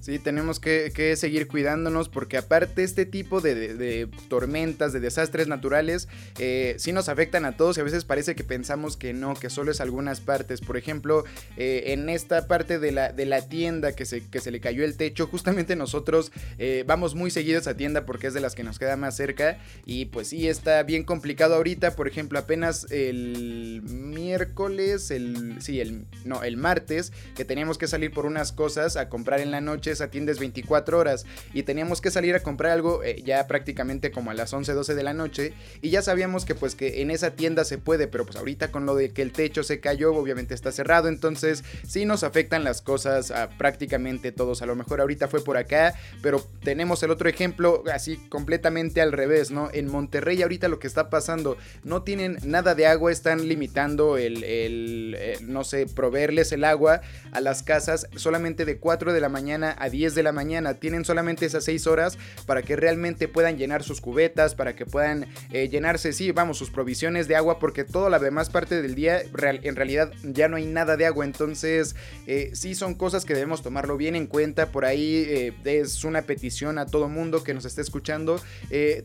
Sí, 0.00 0.18
tenemos 0.18 0.58
que, 0.58 0.90
seguir 1.16 1.46
cuidándonos 1.46 2.08
porque 2.08 2.36
aparte 2.36 2.82
este 2.82 3.06
tipo 3.06 3.40
de, 3.40 4.08
tormentas, 4.28 4.92
de 4.92 4.98
desastres 4.98 5.46
naturales, 5.46 6.08
eh, 6.38 6.74
sí 6.78 6.92
nos 6.92 7.08
afectan 7.08 7.44
a 7.44 7.56
todos 7.56 7.78
y 7.78 7.80
a 7.80 7.84
veces 7.84 8.04
parece 8.04 8.34
que 8.34 8.42
pensamos 8.42 8.96
que 8.96 9.12
no, 9.12 9.34
que 9.34 9.48
solo 9.48 9.70
es 9.70 9.80
algunas 9.80 10.20
partes. 10.20 10.60
Por 10.60 10.76
ejemplo, 10.76 11.24
eh, 11.56 11.84
en 11.88 12.08
esta 12.08 12.48
parte 12.48 12.78
de 12.80 12.90
la, 12.90 13.12
de 13.12 13.26
la 13.26 13.48
tienda 13.48 13.92
que 13.92 14.04
se, 14.04 14.26
que 14.28 14.40
se 14.40 14.50
le 14.50 14.60
cayó 14.60 14.84
el 14.84 14.96
techo, 14.96 15.28
justamente 15.28 15.76
nosotros 15.76 16.32
eh, 16.58 16.84
vamos 16.86 17.14
muy 17.14 17.30
seguido 17.30 17.52
a 17.64 17.74
tienda 17.74 18.06
porque 18.06 18.28
es 18.28 18.34
de 18.34 18.40
las 18.40 18.54
que 18.54 18.64
nos 18.64 18.78
queda 18.78 18.96
más 18.96 19.16
cerca 19.16 19.58
y 19.84 20.06
pues 20.06 20.28
sí 20.28 20.48
está 20.48 20.82
bien 20.82 21.04
complicado 21.04 21.54
ahorita. 21.54 21.94
Por 21.96 22.08
ejemplo, 22.08 22.38
apenas 22.38 22.90
el 22.90 23.82
miércoles, 23.82 25.10
el, 25.10 25.60
sí, 25.60 25.80
el, 25.80 26.06
no, 26.24 26.42
el 26.42 26.56
martes, 26.56 27.12
que 27.36 27.44
teníamos 27.44 27.78
que 27.78 27.86
salir 27.86 28.10
por 28.10 28.26
unas 28.26 28.52
cosas 28.52 28.96
a 28.96 29.08
comprar 29.08 29.40
en 29.40 29.50
la 29.50 29.60
noche 29.60 29.71
esa 29.80 30.08
tienda 30.08 30.32
es 30.32 30.38
24 30.38 30.98
horas 30.98 31.26
y 31.52 31.62
teníamos 31.62 32.00
que 32.00 32.10
salir 32.10 32.34
a 32.34 32.42
comprar 32.42 32.72
algo 32.72 33.02
eh, 33.02 33.22
ya 33.24 33.46
prácticamente 33.46 34.10
como 34.10 34.30
a 34.30 34.34
las 34.34 34.52
11, 34.52 34.72
12 34.72 34.94
de 34.94 35.02
la 35.02 35.14
noche 35.14 35.54
y 35.80 35.90
ya 35.90 36.02
sabíamos 36.02 36.44
que 36.44 36.54
pues 36.54 36.74
que 36.74 37.02
en 37.02 37.10
esa 37.10 37.32
tienda 37.32 37.64
se 37.64 37.78
puede, 37.78 38.08
pero 38.08 38.24
pues 38.24 38.36
ahorita 38.36 38.70
con 38.70 38.86
lo 38.86 38.94
de 38.94 39.10
que 39.10 39.22
el 39.22 39.32
techo 39.32 39.62
se 39.62 39.80
cayó, 39.80 40.14
obviamente 40.14 40.54
está 40.54 40.72
cerrado, 40.72 41.08
entonces 41.08 41.64
sí 41.86 42.04
nos 42.04 42.22
afectan 42.22 42.64
las 42.64 42.82
cosas 42.82 43.30
a 43.30 43.50
prácticamente 43.50 44.32
todos. 44.32 44.62
A 44.62 44.66
lo 44.66 44.76
mejor 44.76 45.00
ahorita 45.00 45.28
fue 45.28 45.42
por 45.42 45.56
acá, 45.56 45.94
pero 46.22 46.46
tenemos 46.62 47.02
el 47.02 47.10
otro 47.10 47.28
ejemplo 47.28 47.82
así 47.92 48.16
completamente 48.28 49.00
al 49.00 49.12
revés, 49.12 49.50
¿no? 49.50 49.70
En 49.72 49.90
Monterrey 49.90 50.42
ahorita 50.42 50.68
lo 50.68 50.78
que 50.78 50.86
está 50.86 51.10
pasando, 51.10 51.56
no 51.84 52.02
tienen 52.02 52.38
nada 52.44 52.74
de 52.74 52.86
agua, 52.86 53.12
están 53.12 53.48
limitando 53.48 54.16
el, 54.16 54.44
el 54.44 55.16
eh, 55.18 55.38
no 55.42 55.64
sé, 55.64 55.86
proveerles 55.86 56.52
el 56.52 56.64
agua 56.64 57.00
a 57.32 57.40
las 57.40 57.62
casas 57.62 58.08
solamente 58.16 58.64
de 58.64 58.78
4 58.78 59.12
de 59.12 59.20
la 59.20 59.28
mañana 59.28 59.61
a 59.64 59.88
10 59.88 60.14
de 60.14 60.22
la 60.22 60.32
mañana. 60.32 60.74
Tienen 60.74 61.04
solamente 61.04 61.46
esas 61.46 61.64
6 61.64 61.86
horas 61.86 62.18
para 62.46 62.62
que 62.62 62.76
realmente 62.76 63.28
puedan 63.28 63.56
llenar 63.58 63.82
sus 63.82 64.00
cubetas, 64.00 64.54
para 64.54 64.74
que 64.74 64.86
puedan 64.86 65.26
eh, 65.52 65.68
llenarse, 65.68 66.12
sí, 66.12 66.32
vamos, 66.32 66.58
sus 66.58 66.70
provisiones 66.70 67.28
de 67.28 67.36
agua, 67.36 67.58
porque 67.58 67.84
toda 67.84 68.10
la 68.10 68.18
demás 68.18 68.50
parte 68.50 68.82
del 68.82 68.94
día 68.94 69.20
en 69.22 69.76
realidad 69.76 70.12
ya 70.22 70.48
no 70.48 70.56
hay 70.56 70.66
nada 70.66 70.96
de 70.96 71.06
agua. 71.06 71.24
Entonces, 71.24 71.96
eh, 72.26 72.50
sí 72.54 72.74
son 72.74 72.94
cosas 72.94 73.24
que 73.24 73.34
debemos 73.34 73.62
tomarlo 73.62 73.96
bien 73.96 74.16
en 74.16 74.26
cuenta. 74.26 74.66
Por 74.72 74.84
ahí 74.84 75.24
eh, 75.28 75.54
es 75.64 76.04
una 76.04 76.22
petición 76.22 76.78
a 76.78 76.86
todo 76.86 77.08
mundo 77.08 77.44
que 77.44 77.54
nos 77.54 77.64
esté 77.64 77.82
escuchando. 77.82 78.40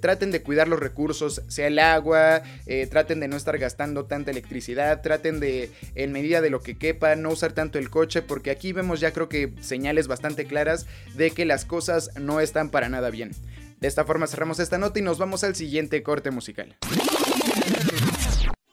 traten 0.01 0.31
de 0.31 0.41
cuidar 0.41 0.67
los 0.67 0.79
recursos, 0.79 1.41
sea 1.47 1.67
el 1.67 1.79
agua, 1.79 2.41
traten 2.89 3.19
de 3.19 3.27
no 3.27 3.35
estar 3.35 3.57
gastando 3.57 4.05
tanta 4.05 4.31
electricidad, 4.31 5.01
traten 5.01 5.39
de, 5.39 5.71
en 5.95 6.11
medida 6.11 6.41
de 6.41 6.49
lo 6.49 6.61
que 6.61 6.77
quepa, 6.77 7.15
no 7.15 7.29
usar 7.29 7.53
tanto 7.53 7.77
el 7.77 7.89
coche, 7.89 8.21
porque 8.21 8.51
aquí 8.51 8.73
vemos 8.73 8.99
ya 8.99 9.11
creo 9.11 9.29
que 9.29 9.53
señales 9.59 10.07
bastante 10.07 10.46
claras 10.47 10.87
de 11.15 11.31
que 11.31 11.45
las 11.45 11.65
cosas 11.65 12.11
no 12.19 12.39
están 12.39 12.69
para 12.69 12.89
nada 12.89 13.09
bien. 13.09 13.31
De 13.79 13.87
esta 13.87 14.05
forma 14.05 14.25
cerramos 14.25 14.59
esta 14.59 14.79
nota 14.79 14.97
y 14.99 15.03
nos 15.03 15.19
vamos 15.19 15.43
al 15.43 15.55
siguiente 15.55 16.01
corte 16.01 16.31
musical. 16.31 16.75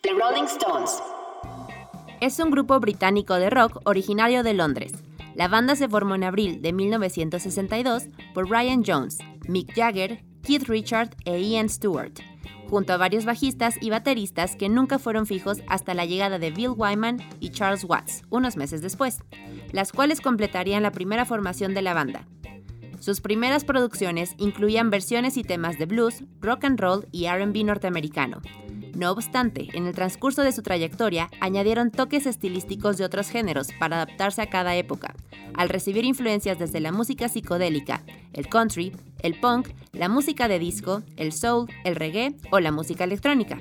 The 0.00 0.10
Rolling 0.10 0.44
Stones. 0.44 0.98
Es 2.20 2.38
un 2.38 2.50
grupo 2.50 2.80
británico 2.80 3.34
de 3.34 3.50
rock 3.50 3.82
originario 3.84 4.42
de 4.42 4.54
Londres. 4.54 4.92
La 5.34 5.48
banda 5.48 5.76
se 5.76 5.88
formó 5.88 6.14
en 6.14 6.24
abril 6.24 6.62
de 6.62 6.72
1962 6.72 8.04
por 8.32 8.48
Ryan 8.48 8.82
Jones, 8.86 9.18
Mick 9.46 9.74
Jagger, 9.74 10.24
Keith 10.42 10.68
Richard 10.68 11.10
e 11.24 11.38
Ian 11.40 11.68
Stewart, 11.68 12.12
junto 12.70 12.92
a 12.92 12.96
varios 12.96 13.24
bajistas 13.24 13.74
y 13.80 13.90
bateristas 13.90 14.56
que 14.56 14.68
nunca 14.68 14.98
fueron 14.98 15.26
fijos 15.26 15.58
hasta 15.68 15.92
la 15.92 16.06
llegada 16.06 16.38
de 16.38 16.50
Bill 16.50 16.72
Wyman 16.76 17.18
y 17.40 17.50
Charles 17.50 17.84
Watts, 17.84 18.22
unos 18.30 18.56
meses 18.56 18.80
después 18.80 19.18
las 19.74 19.90
cuales 19.90 20.20
completarían 20.20 20.84
la 20.84 20.92
primera 20.92 21.24
formación 21.24 21.74
de 21.74 21.82
la 21.82 21.94
banda. 21.94 22.26
Sus 23.00 23.20
primeras 23.20 23.64
producciones 23.64 24.34
incluían 24.38 24.88
versiones 24.88 25.36
y 25.36 25.42
temas 25.42 25.78
de 25.78 25.86
blues, 25.86 26.22
rock 26.40 26.64
and 26.64 26.80
roll 26.80 27.08
y 27.10 27.26
RB 27.26 27.64
norteamericano. 27.64 28.40
No 28.94 29.10
obstante, 29.10 29.68
en 29.74 29.86
el 29.88 29.94
transcurso 29.94 30.42
de 30.42 30.52
su 30.52 30.62
trayectoria 30.62 31.28
añadieron 31.40 31.90
toques 31.90 32.24
estilísticos 32.26 32.96
de 32.96 33.04
otros 33.04 33.28
géneros 33.28 33.72
para 33.78 33.96
adaptarse 33.96 34.42
a 34.42 34.48
cada 34.48 34.76
época, 34.76 35.16
al 35.54 35.68
recibir 35.68 36.04
influencias 36.04 36.58
desde 36.58 36.78
la 36.78 36.92
música 36.92 37.28
psicodélica, 37.28 38.04
el 38.32 38.48
country, 38.48 38.92
el 39.22 39.38
punk, 39.40 39.70
la 39.92 40.08
música 40.08 40.46
de 40.46 40.60
disco, 40.60 41.02
el 41.16 41.32
soul, 41.32 41.68
el 41.82 41.96
reggae 41.96 42.36
o 42.52 42.60
la 42.60 42.70
música 42.70 43.02
electrónica. 43.02 43.60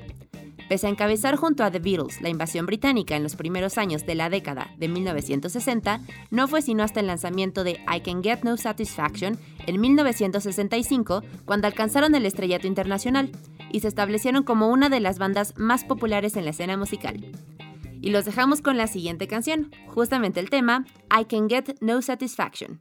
Pese 0.68 0.86
a 0.86 0.90
encabezar 0.90 1.36
junto 1.36 1.62
a 1.62 1.70
The 1.70 1.78
Beatles 1.78 2.20
la 2.20 2.30
invasión 2.30 2.66
británica 2.66 3.16
en 3.16 3.22
los 3.22 3.36
primeros 3.36 3.76
años 3.76 4.06
de 4.06 4.14
la 4.14 4.30
década 4.30 4.70
de 4.78 4.88
1960, 4.88 6.00
no 6.30 6.48
fue 6.48 6.62
sino 6.62 6.82
hasta 6.82 7.00
el 7.00 7.06
lanzamiento 7.06 7.64
de 7.64 7.80
I 7.94 8.00
Can 8.00 8.22
Get 8.22 8.44
No 8.44 8.56
Satisfaction 8.56 9.38
en 9.66 9.80
1965 9.80 11.22
cuando 11.44 11.66
alcanzaron 11.66 12.14
el 12.14 12.26
estrellato 12.26 12.66
internacional 12.66 13.30
y 13.70 13.80
se 13.80 13.88
establecieron 13.88 14.42
como 14.44 14.68
una 14.68 14.88
de 14.88 15.00
las 15.00 15.18
bandas 15.18 15.54
más 15.56 15.84
populares 15.84 16.36
en 16.36 16.44
la 16.44 16.50
escena 16.50 16.76
musical. 16.76 17.32
Y 18.00 18.10
los 18.10 18.24
dejamos 18.24 18.60
con 18.60 18.76
la 18.76 18.86
siguiente 18.86 19.26
canción, 19.26 19.70
justamente 19.88 20.40
el 20.40 20.50
tema 20.50 20.84
I 21.10 21.24
Can 21.24 21.48
Get 21.48 21.76
No 21.80 22.02
Satisfaction. 22.02 22.80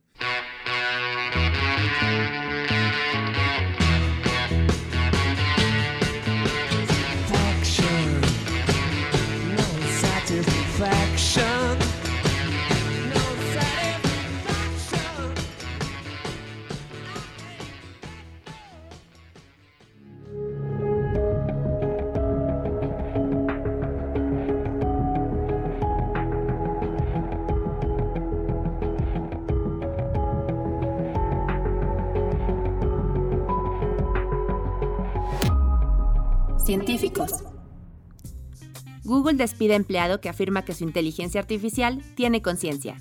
Despide 39.38 39.76
empleado 39.76 40.22
que 40.22 40.30
afirma 40.30 40.64
que 40.64 40.74
su 40.74 40.84
inteligencia 40.84 41.42
artificial 41.42 42.02
tiene 42.16 42.42
conciencia. 42.42 42.98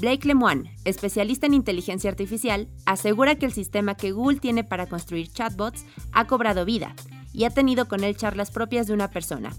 Blake 0.00 0.28
Lemoine, 0.28 0.70
especialista 0.84 1.46
en 1.46 1.54
inteligencia 1.54 2.08
artificial, 2.08 2.68
asegura 2.86 3.34
que 3.34 3.46
el 3.46 3.52
sistema 3.52 3.96
que 3.96 4.12
Google 4.12 4.38
tiene 4.38 4.62
para 4.62 4.86
construir 4.86 5.28
chatbots 5.32 5.84
ha 6.12 6.26
cobrado 6.26 6.64
vida 6.64 6.94
y 7.32 7.44
ha 7.44 7.50
tenido 7.50 7.88
con 7.88 8.04
él 8.04 8.16
charlas 8.16 8.52
propias 8.52 8.86
de 8.86 8.94
una 8.94 9.10
persona, 9.10 9.50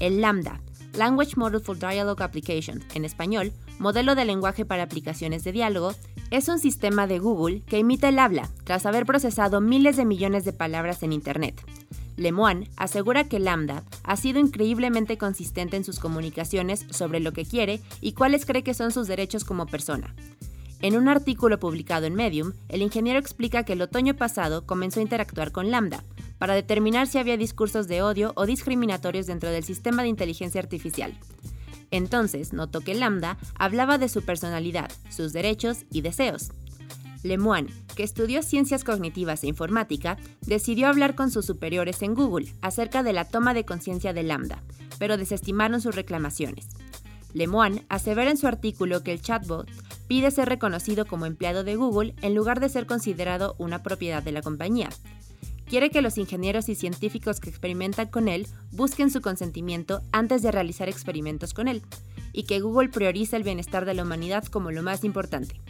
el 0.00 0.22
Lambda, 0.22 0.62
Language 0.94 1.34
Model 1.36 1.60
for 1.60 1.78
Dialogue 1.78 2.22
Application, 2.22 2.82
en 2.94 3.04
español, 3.04 3.52
modelo 3.78 4.14
de 4.14 4.24
lenguaje 4.24 4.64
para 4.64 4.84
aplicaciones 4.84 5.44
de 5.44 5.52
diálogo, 5.52 5.94
es 6.30 6.48
un 6.48 6.58
sistema 6.58 7.06
de 7.06 7.18
Google 7.18 7.62
que 7.66 7.78
imita 7.78 8.08
el 8.08 8.18
habla 8.18 8.48
tras 8.64 8.86
haber 8.86 9.04
procesado 9.04 9.60
miles 9.60 9.96
de 9.96 10.06
millones 10.06 10.44
de 10.44 10.52
palabras 10.52 11.02
en 11.02 11.12
Internet. 11.12 11.62
Lemoine 12.16 12.70
asegura 12.76 13.24
que 13.24 13.38
Lambda 13.38 13.84
ha 14.04 14.16
sido 14.16 14.38
increíblemente 14.38 15.18
consistente 15.18 15.76
en 15.76 15.84
sus 15.84 15.98
comunicaciones 15.98 16.86
sobre 16.90 17.20
lo 17.20 17.32
que 17.32 17.44
quiere 17.44 17.80
y 18.00 18.12
cuáles 18.12 18.46
cree 18.46 18.62
que 18.62 18.74
son 18.74 18.92
sus 18.92 19.08
derechos 19.08 19.44
como 19.44 19.66
persona. 19.66 20.14
En 20.82 20.96
un 20.96 21.08
artículo 21.08 21.60
publicado 21.60 22.06
en 22.06 22.14
Medium, 22.14 22.54
el 22.68 22.82
ingeniero 22.82 23.18
explica 23.18 23.64
que 23.64 23.74
el 23.74 23.82
otoño 23.82 24.14
pasado 24.14 24.66
comenzó 24.66 24.98
a 24.98 25.04
interactuar 25.04 25.52
con 25.52 25.70
Lambda 25.70 26.02
para 26.38 26.54
determinar 26.54 27.06
si 27.06 27.18
había 27.18 27.36
discursos 27.36 27.86
de 27.86 28.02
odio 28.02 28.32
o 28.34 28.46
discriminatorios 28.46 29.26
dentro 29.26 29.50
del 29.50 29.62
sistema 29.62 30.02
de 30.02 30.08
inteligencia 30.08 30.60
artificial. 30.60 31.16
Entonces 31.92 32.52
notó 32.52 32.80
que 32.80 32.94
Lambda 32.94 33.38
hablaba 33.54 33.96
de 33.96 34.08
su 34.08 34.22
personalidad, 34.22 34.90
sus 35.08 35.32
derechos 35.32 35.84
y 35.92 36.00
deseos. 36.00 36.50
Lemoine, 37.22 37.68
que 37.94 38.02
estudió 38.02 38.42
ciencias 38.42 38.84
cognitivas 38.84 39.44
e 39.44 39.48
informática, 39.48 40.16
decidió 40.40 40.88
hablar 40.88 41.14
con 41.14 41.30
sus 41.30 41.46
superiores 41.46 42.02
en 42.02 42.14
Google 42.14 42.52
acerca 42.60 43.02
de 43.02 43.12
la 43.12 43.24
toma 43.24 43.54
de 43.54 43.64
conciencia 43.64 44.12
de 44.12 44.22
Lambda, 44.22 44.62
pero 44.98 45.16
desestimaron 45.16 45.80
sus 45.80 45.94
reclamaciones. 45.94 46.68
Lemoine 47.34 47.84
asevera 47.88 48.30
en 48.30 48.36
su 48.36 48.46
artículo 48.46 49.02
que 49.02 49.12
el 49.12 49.22
chatbot 49.22 49.68
pide 50.06 50.30
ser 50.30 50.48
reconocido 50.48 51.06
como 51.06 51.26
empleado 51.26 51.64
de 51.64 51.76
Google 51.76 52.14
en 52.22 52.34
lugar 52.34 52.60
de 52.60 52.68
ser 52.68 52.86
considerado 52.86 53.54
una 53.58 53.82
propiedad 53.82 54.22
de 54.22 54.32
la 54.32 54.42
compañía. 54.42 54.90
Quiere 55.66 55.88
que 55.88 56.02
los 56.02 56.18
ingenieros 56.18 56.68
y 56.68 56.74
científicos 56.74 57.40
que 57.40 57.48
experimentan 57.48 58.08
con 58.08 58.28
él 58.28 58.46
busquen 58.72 59.10
su 59.10 59.22
consentimiento 59.22 60.02
antes 60.12 60.42
de 60.42 60.52
realizar 60.52 60.88
experimentos 60.90 61.54
con 61.54 61.66
él, 61.66 61.82
y 62.34 62.42
que 62.44 62.60
Google 62.60 62.90
priorice 62.90 63.36
el 63.36 63.42
bienestar 63.42 63.84
de 63.84 63.94
la 63.94 64.02
humanidad 64.02 64.44
como 64.44 64.70
lo 64.70 64.82
más 64.82 65.04
importante. 65.04 65.60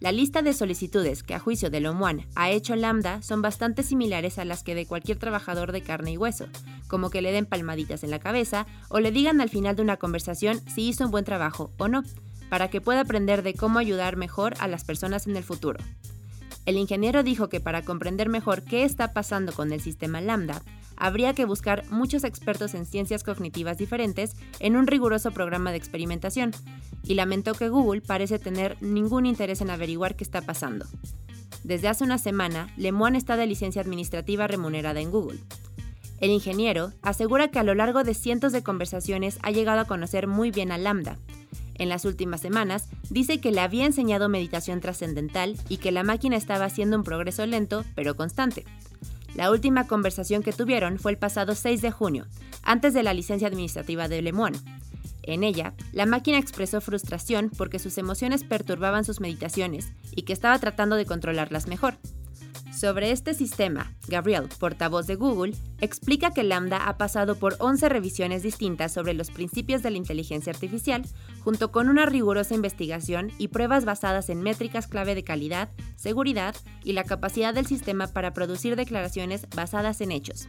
La 0.00 0.12
lista 0.12 0.42
de 0.42 0.52
solicitudes 0.52 1.22
que 1.22 1.34
a 1.34 1.38
juicio 1.38 1.70
de 1.70 1.80
Lomuan 1.80 2.26
ha 2.34 2.50
hecho 2.50 2.76
Lambda 2.76 3.22
son 3.22 3.42
bastante 3.42 3.82
similares 3.82 4.38
a 4.38 4.44
las 4.44 4.62
que 4.62 4.74
de 4.74 4.86
cualquier 4.86 5.18
trabajador 5.18 5.72
de 5.72 5.82
carne 5.82 6.12
y 6.12 6.18
hueso, 6.18 6.46
como 6.88 7.10
que 7.10 7.22
le 7.22 7.32
den 7.32 7.46
palmaditas 7.46 8.04
en 8.04 8.10
la 8.10 8.18
cabeza 8.18 8.66
o 8.88 9.00
le 9.00 9.12
digan 9.12 9.40
al 9.40 9.50
final 9.50 9.76
de 9.76 9.82
una 9.82 9.96
conversación 9.96 10.60
si 10.68 10.88
hizo 10.88 11.04
un 11.04 11.10
buen 11.10 11.24
trabajo 11.24 11.70
o 11.78 11.88
no, 11.88 12.02
para 12.48 12.68
que 12.68 12.80
pueda 12.80 13.00
aprender 13.00 13.42
de 13.42 13.54
cómo 13.54 13.78
ayudar 13.78 14.16
mejor 14.16 14.54
a 14.58 14.68
las 14.68 14.84
personas 14.84 15.26
en 15.26 15.36
el 15.36 15.44
futuro. 15.44 15.78
El 16.66 16.76
ingeniero 16.76 17.22
dijo 17.22 17.48
que 17.48 17.60
para 17.60 17.82
comprender 17.82 18.28
mejor 18.28 18.62
qué 18.62 18.84
está 18.84 19.12
pasando 19.12 19.52
con 19.52 19.72
el 19.72 19.80
sistema 19.80 20.20
Lambda, 20.20 20.62
habría 20.96 21.34
que 21.34 21.44
buscar 21.44 21.84
muchos 21.90 22.24
expertos 22.24 22.74
en 22.74 22.86
ciencias 22.86 23.24
cognitivas 23.24 23.78
diferentes 23.78 24.36
en 24.60 24.76
un 24.76 24.86
riguroso 24.86 25.32
programa 25.32 25.70
de 25.70 25.78
experimentación, 25.78 26.52
y 27.02 27.14
lamentó 27.14 27.54
que 27.54 27.68
Google 27.68 28.00
parece 28.00 28.38
tener 28.38 28.76
ningún 28.80 29.26
interés 29.26 29.60
en 29.60 29.70
averiguar 29.70 30.16
qué 30.16 30.24
está 30.24 30.40
pasando. 30.40 30.86
Desde 31.62 31.88
hace 31.88 32.04
una 32.04 32.18
semana, 32.18 32.68
Lemoine 32.76 33.16
está 33.16 33.36
de 33.36 33.46
licencia 33.46 33.80
administrativa 33.80 34.46
remunerada 34.46 35.00
en 35.00 35.10
Google. 35.10 35.40
El 36.20 36.30
ingeniero 36.30 36.92
asegura 37.02 37.48
que 37.48 37.58
a 37.58 37.64
lo 37.64 37.74
largo 37.74 38.04
de 38.04 38.14
cientos 38.14 38.52
de 38.52 38.62
conversaciones 38.62 39.38
ha 39.42 39.50
llegado 39.50 39.80
a 39.80 39.86
conocer 39.86 40.26
muy 40.26 40.50
bien 40.50 40.72
a 40.72 40.78
Lambda. 40.78 41.18
En 41.76 41.88
las 41.88 42.04
últimas 42.04 42.40
semanas, 42.40 42.88
dice 43.10 43.40
que 43.40 43.50
le 43.50 43.60
había 43.60 43.84
enseñado 43.84 44.28
meditación 44.28 44.80
trascendental 44.80 45.56
y 45.68 45.78
que 45.78 45.90
la 45.90 46.04
máquina 46.04 46.36
estaba 46.36 46.66
haciendo 46.66 46.96
un 46.96 47.02
progreso 47.02 47.44
lento 47.46 47.84
pero 47.94 48.16
constante. 48.16 48.64
La 49.34 49.50
última 49.50 49.86
conversación 49.86 50.42
que 50.42 50.52
tuvieron 50.52 50.98
fue 50.98 51.12
el 51.12 51.18
pasado 51.18 51.54
6 51.54 51.82
de 51.82 51.90
junio, 51.90 52.26
antes 52.62 52.94
de 52.94 53.02
la 53.02 53.14
licencia 53.14 53.48
administrativa 53.48 54.08
de 54.08 54.22
Lemoine. 54.22 54.58
En 55.22 55.42
ella, 55.42 55.74
la 55.92 56.06
máquina 56.06 56.38
expresó 56.38 56.80
frustración 56.80 57.50
porque 57.56 57.78
sus 57.78 57.98
emociones 57.98 58.44
perturbaban 58.44 59.04
sus 59.04 59.20
meditaciones 59.20 59.92
y 60.14 60.22
que 60.22 60.32
estaba 60.32 60.58
tratando 60.58 60.96
de 60.96 61.06
controlarlas 61.06 61.66
mejor. 61.66 61.96
Sobre 62.74 63.12
este 63.12 63.34
sistema, 63.34 63.94
Gabriel, 64.08 64.48
portavoz 64.58 65.06
de 65.06 65.14
Google, 65.14 65.54
explica 65.80 66.32
que 66.32 66.42
Lambda 66.42 66.88
ha 66.88 66.96
pasado 66.96 67.36
por 67.36 67.54
11 67.60 67.88
revisiones 67.88 68.42
distintas 68.42 68.92
sobre 68.92 69.14
los 69.14 69.30
principios 69.30 69.82
de 69.82 69.92
la 69.92 69.96
inteligencia 69.96 70.52
artificial, 70.52 71.04
junto 71.44 71.70
con 71.70 71.88
una 71.88 72.04
rigurosa 72.04 72.54
investigación 72.54 73.30
y 73.38 73.48
pruebas 73.48 73.84
basadas 73.84 74.28
en 74.28 74.42
métricas 74.42 74.88
clave 74.88 75.14
de 75.14 75.22
calidad, 75.22 75.70
seguridad 75.94 76.56
y 76.82 76.94
la 76.94 77.04
capacidad 77.04 77.54
del 77.54 77.66
sistema 77.66 78.08
para 78.08 78.32
producir 78.32 78.74
declaraciones 78.74 79.46
basadas 79.54 80.00
en 80.00 80.10
hechos 80.10 80.48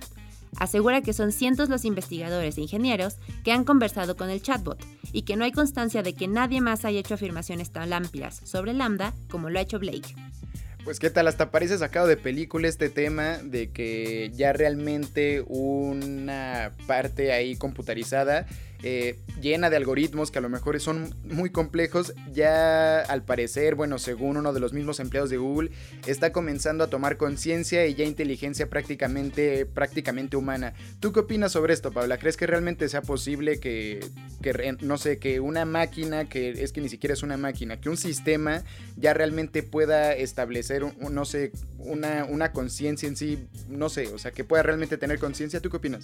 asegura 0.57 1.01
que 1.01 1.11
son 1.11 1.33
cientos 1.33 1.67
los 1.67 1.83
investigadores 1.85 2.57
e 2.57 2.61
ingenieros 2.61 3.17
que 3.43 3.51
han 3.51 3.65
conversado 3.65 4.15
con 4.15 4.29
el 4.29 4.41
chatbot 4.41 4.81
y 5.11 5.23
que 5.23 5.35
no 5.35 5.43
hay 5.43 5.51
constancia 5.51 6.01
de 6.01 6.13
que 6.13 6.27
nadie 6.27 6.61
más 6.61 6.85
haya 6.85 6.99
hecho 6.99 7.15
afirmaciones 7.15 7.71
tan 7.71 7.91
amplias 7.93 8.41
sobre 8.43 8.73
Lambda 8.73 9.13
como 9.29 9.49
lo 9.49 9.59
ha 9.59 9.63
hecho 9.63 9.79
Blake. 9.79 10.15
Pues 10.85 10.99
qué 10.99 11.09
tal, 11.09 11.27
hasta 11.27 11.49
parece 11.49 11.79
sacado 11.79 12.05
de 12.05 12.15
película 12.15 12.67
este 12.67 12.89
tema 12.89 13.39
de 13.43 13.71
que 13.71 14.29
ya 14.35 14.53
realmente 14.53 15.43
una 15.47 16.73
parte 16.85 17.33
ahí 17.33 17.55
computarizada 17.55 18.45
eh, 18.83 19.19
llena 19.41 19.69
de 19.69 19.77
algoritmos 19.77 20.31
que 20.31 20.39
a 20.39 20.41
lo 20.41 20.49
mejor 20.49 20.79
son 20.79 21.15
muy 21.23 21.49
complejos, 21.49 22.13
ya 22.33 23.01
al 23.01 23.23
parecer, 23.23 23.75
bueno, 23.75 23.97
según 23.97 24.37
uno 24.37 24.53
de 24.53 24.59
los 24.59 24.73
mismos 24.73 24.99
empleados 24.99 25.29
de 25.29 25.37
Google, 25.37 25.71
está 26.05 26.31
comenzando 26.31 26.83
a 26.83 26.87
tomar 26.87 27.17
conciencia 27.17 27.85
y 27.87 27.95
ya 27.95 28.05
inteligencia 28.05 28.69
prácticamente, 28.69 29.65
prácticamente 29.65 30.37
humana. 30.37 30.73
¿Tú 30.99 31.11
qué 31.11 31.21
opinas 31.21 31.51
sobre 31.51 31.73
esto, 31.73 31.91
Paula? 31.91 32.17
¿Crees 32.17 32.37
que 32.37 32.47
realmente 32.47 32.89
sea 32.89 33.01
posible 33.01 33.59
que, 33.59 34.05
que, 34.41 34.77
no 34.81 34.97
sé, 34.97 35.17
que 35.17 35.39
una 35.39 35.65
máquina, 35.65 36.25
que 36.25 36.49
es 36.49 36.71
que 36.71 36.81
ni 36.81 36.89
siquiera 36.89 37.13
es 37.13 37.23
una 37.23 37.37
máquina, 37.37 37.79
que 37.79 37.89
un 37.89 37.97
sistema 37.97 38.63
ya 38.97 39.13
realmente 39.13 39.63
pueda 39.63 40.13
establecer, 40.13 40.83
no 40.99 41.25
sé, 41.25 41.51
una, 41.77 42.25
una 42.25 42.51
conciencia 42.51 43.07
en 43.07 43.15
sí, 43.15 43.47
no 43.69 43.89
sé, 43.89 44.07
o 44.07 44.17
sea, 44.17 44.31
que 44.31 44.43
pueda 44.43 44.63
realmente 44.63 44.97
tener 44.97 45.19
conciencia? 45.19 45.59
¿Tú 45.59 45.69
qué 45.69 45.77
opinas? 45.77 46.03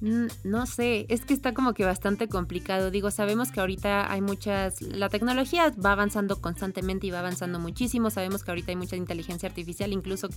Mm, 0.00 0.26
no 0.44 0.66
sé, 0.66 1.06
es 1.08 1.24
que 1.24 1.34
está 1.34 1.54
como 1.54 1.74
que 1.74 1.84
bastante 1.92 2.26
complicado. 2.26 2.90
Digo, 2.90 3.10
sabemos 3.10 3.52
que 3.52 3.60
ahorita 3.60 4.10
hay 4.10 4.22
muchas, 4.22 4.80
la 4.80 5.10
tecnología 5.10 5.70
va 5.84 5.92
avanzando 5.92 6.40
constantemente 6.40 7.06
y 7.06 7.10
va 7.10 7.18
avanzando 7.18 7.58
muchísimo. 7.58 8.08
Sabemos 8.08 8.42
que 8.42 8.50
ahorita 8.50 8.72
hay 8.72 8.76
mucha 8.76 8.96
inteligencia 8.96 9.46
artificial, 9.46 9.92
incluso, 9.92 10.28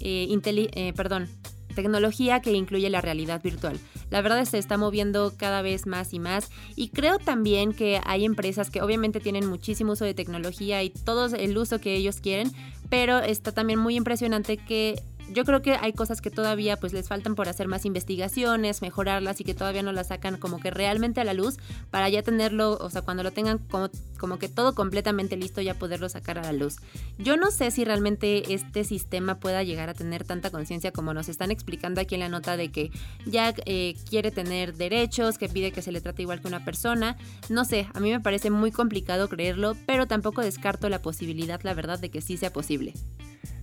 eh, 0.00 0.26
eh, 0.28 0.92
perdón, 0.96 1.28
tecnología 1.76 2.40
que 2.40 2.50
incluye 2.54 2.90
la 2.90 3.00
realidad 3.00 3.40
virtual. 3.40 3.78
La 4.10 4.20
verdad 4.20 4.40
es 4.40 4.48
se 4.48 4.58
está 4.58 4.76
moviendo 4.78 5.32
cada 5.36 5.62
vez 5.62 5.86
más 5.86 6.12
y 6.12 6.18
más 6.18 6.50
y 6.74 6.88
creo 6.88 7.18
también 7.18 7.72
que 7.72 8.00
hay 8.04 8.24
empresas 8.24 8.70
que 8.70 8.82
obviamente 8.82 9.20
tienen 9.20 9.46
muchísimo 9.46 9.92
uso 9.92 10.04
de 10.04 10.14
tecnología 10.14 10.82
y 10.82 10.90
todo 10.90 11.26
el 11.26 11.56
uso 11.56 11.78
que 11.78 11.94
ellos 11.94 12.20
quieren, 12.20 12.50
pero 12.88 13.18
está 13.18 13.52
también 13.52 13.78
muy 13.78 13.94
impresionante 13.94 14.56
que 14.56 15.02
yo 15.32 15.44
creo 15.44 15.62
que 15.62 15.72
hay 15.74 15.92
cosas 15.92 16.20
que 16.20 16.30
todavía 16.30 16.76
pues 16.76 16.92
les 16.92 17.08
faltan 17.08 17.34
por 17.34 17.48
hacer 17.48 17.68
más 17.68 17.84
investigaciones, 17.84 18.82
mejorarlas 18.82 19.40
y 19.40 19.44
que 19.44 19.54
todavía 19.54 19.82
no 19.82 19.92
las 19.92 20.08
sacan 20.08 20.36
como 20.36 20.60
que 20.60 20.70
realmente 20.70 21.20
a 21.20 21.24
la 21.24 21.34
luz 21.34 21.56
para 21.90 22.08
ya 22.08 22.22
tenerlo, 22.22 22.78
o 22.80 22.90
sea, 22.90 23.02
cuando 23.02 23.22
lo 23.22 23.32
tengan 23.32 23.58
como, 23.58 23.90
como 24.18 24.38
que 24.38 24.48
todo 24.48 24.74
completamente 24.74 25.36
listo 25.36 25.60
ya 25.60 25.74
poderlo 25.74 26.08
sacar 26.08 26.38
a 26.38 26.42
la 26.42 26.52
luz. 26.52 26.76
Yo 27.18 27.36
no 27.36 27.50
sé 27.50 27.70
si 27.70 27.84
realmente 27.84 28.54
este 28.54 28.84
sistema 28.84 29.38
pueda 29.40 29.62
llegar 29.62 29.88
a 29.88 29.94
tener 29.94 30.24
tanta 30.24 30.50
conciencia 30.50 30.92
como 30.92 31.14
nos 31.14 31.28
están 31.28 31.50
explicando 31.50 32.00
aquí 32.00 32.14
en 32.14 32.20
la 32.20 32.28
nota 32.28 32.56
de 32.56 32.70
que 32.70 32.90
ya 33.26 33.54
eh, 33.64 33.96
quiere 34.08 34.30
tener 34.30 34.74
derechos, 34.74 35.38
que 35.38 35.48
pide 35.48 35.72
que 35.72 35.82
se 35.82 35.92
le 35.92 36.00
trate 36.00 36.22
igual 36.22 36.40
que 36.40 36.48
una 36.48 36.64
persona. 36.64 37.16
No 37.48 37.64
sé, 37.64 37.88
a 37.94 38.00
mí 38.00 38.10
me 38.10 38.20
parece 38.20 38.50
muy 38.50 38.70
complicado 38.70 39.28
creerlo, 39.28 39.76
pero 39.86 40.06
tampoco 40.06 40.42
descarto 40.42 40.88
la 40.88 41.02
posibilidad, 41.02 41.60
la 41.62 41.74
verdad, 41.74 41.98
de 41.98 42.10
que 42.10 42.20
sí 42.20 42.36
sea 42.36 42.52
posible. 42.52 42.94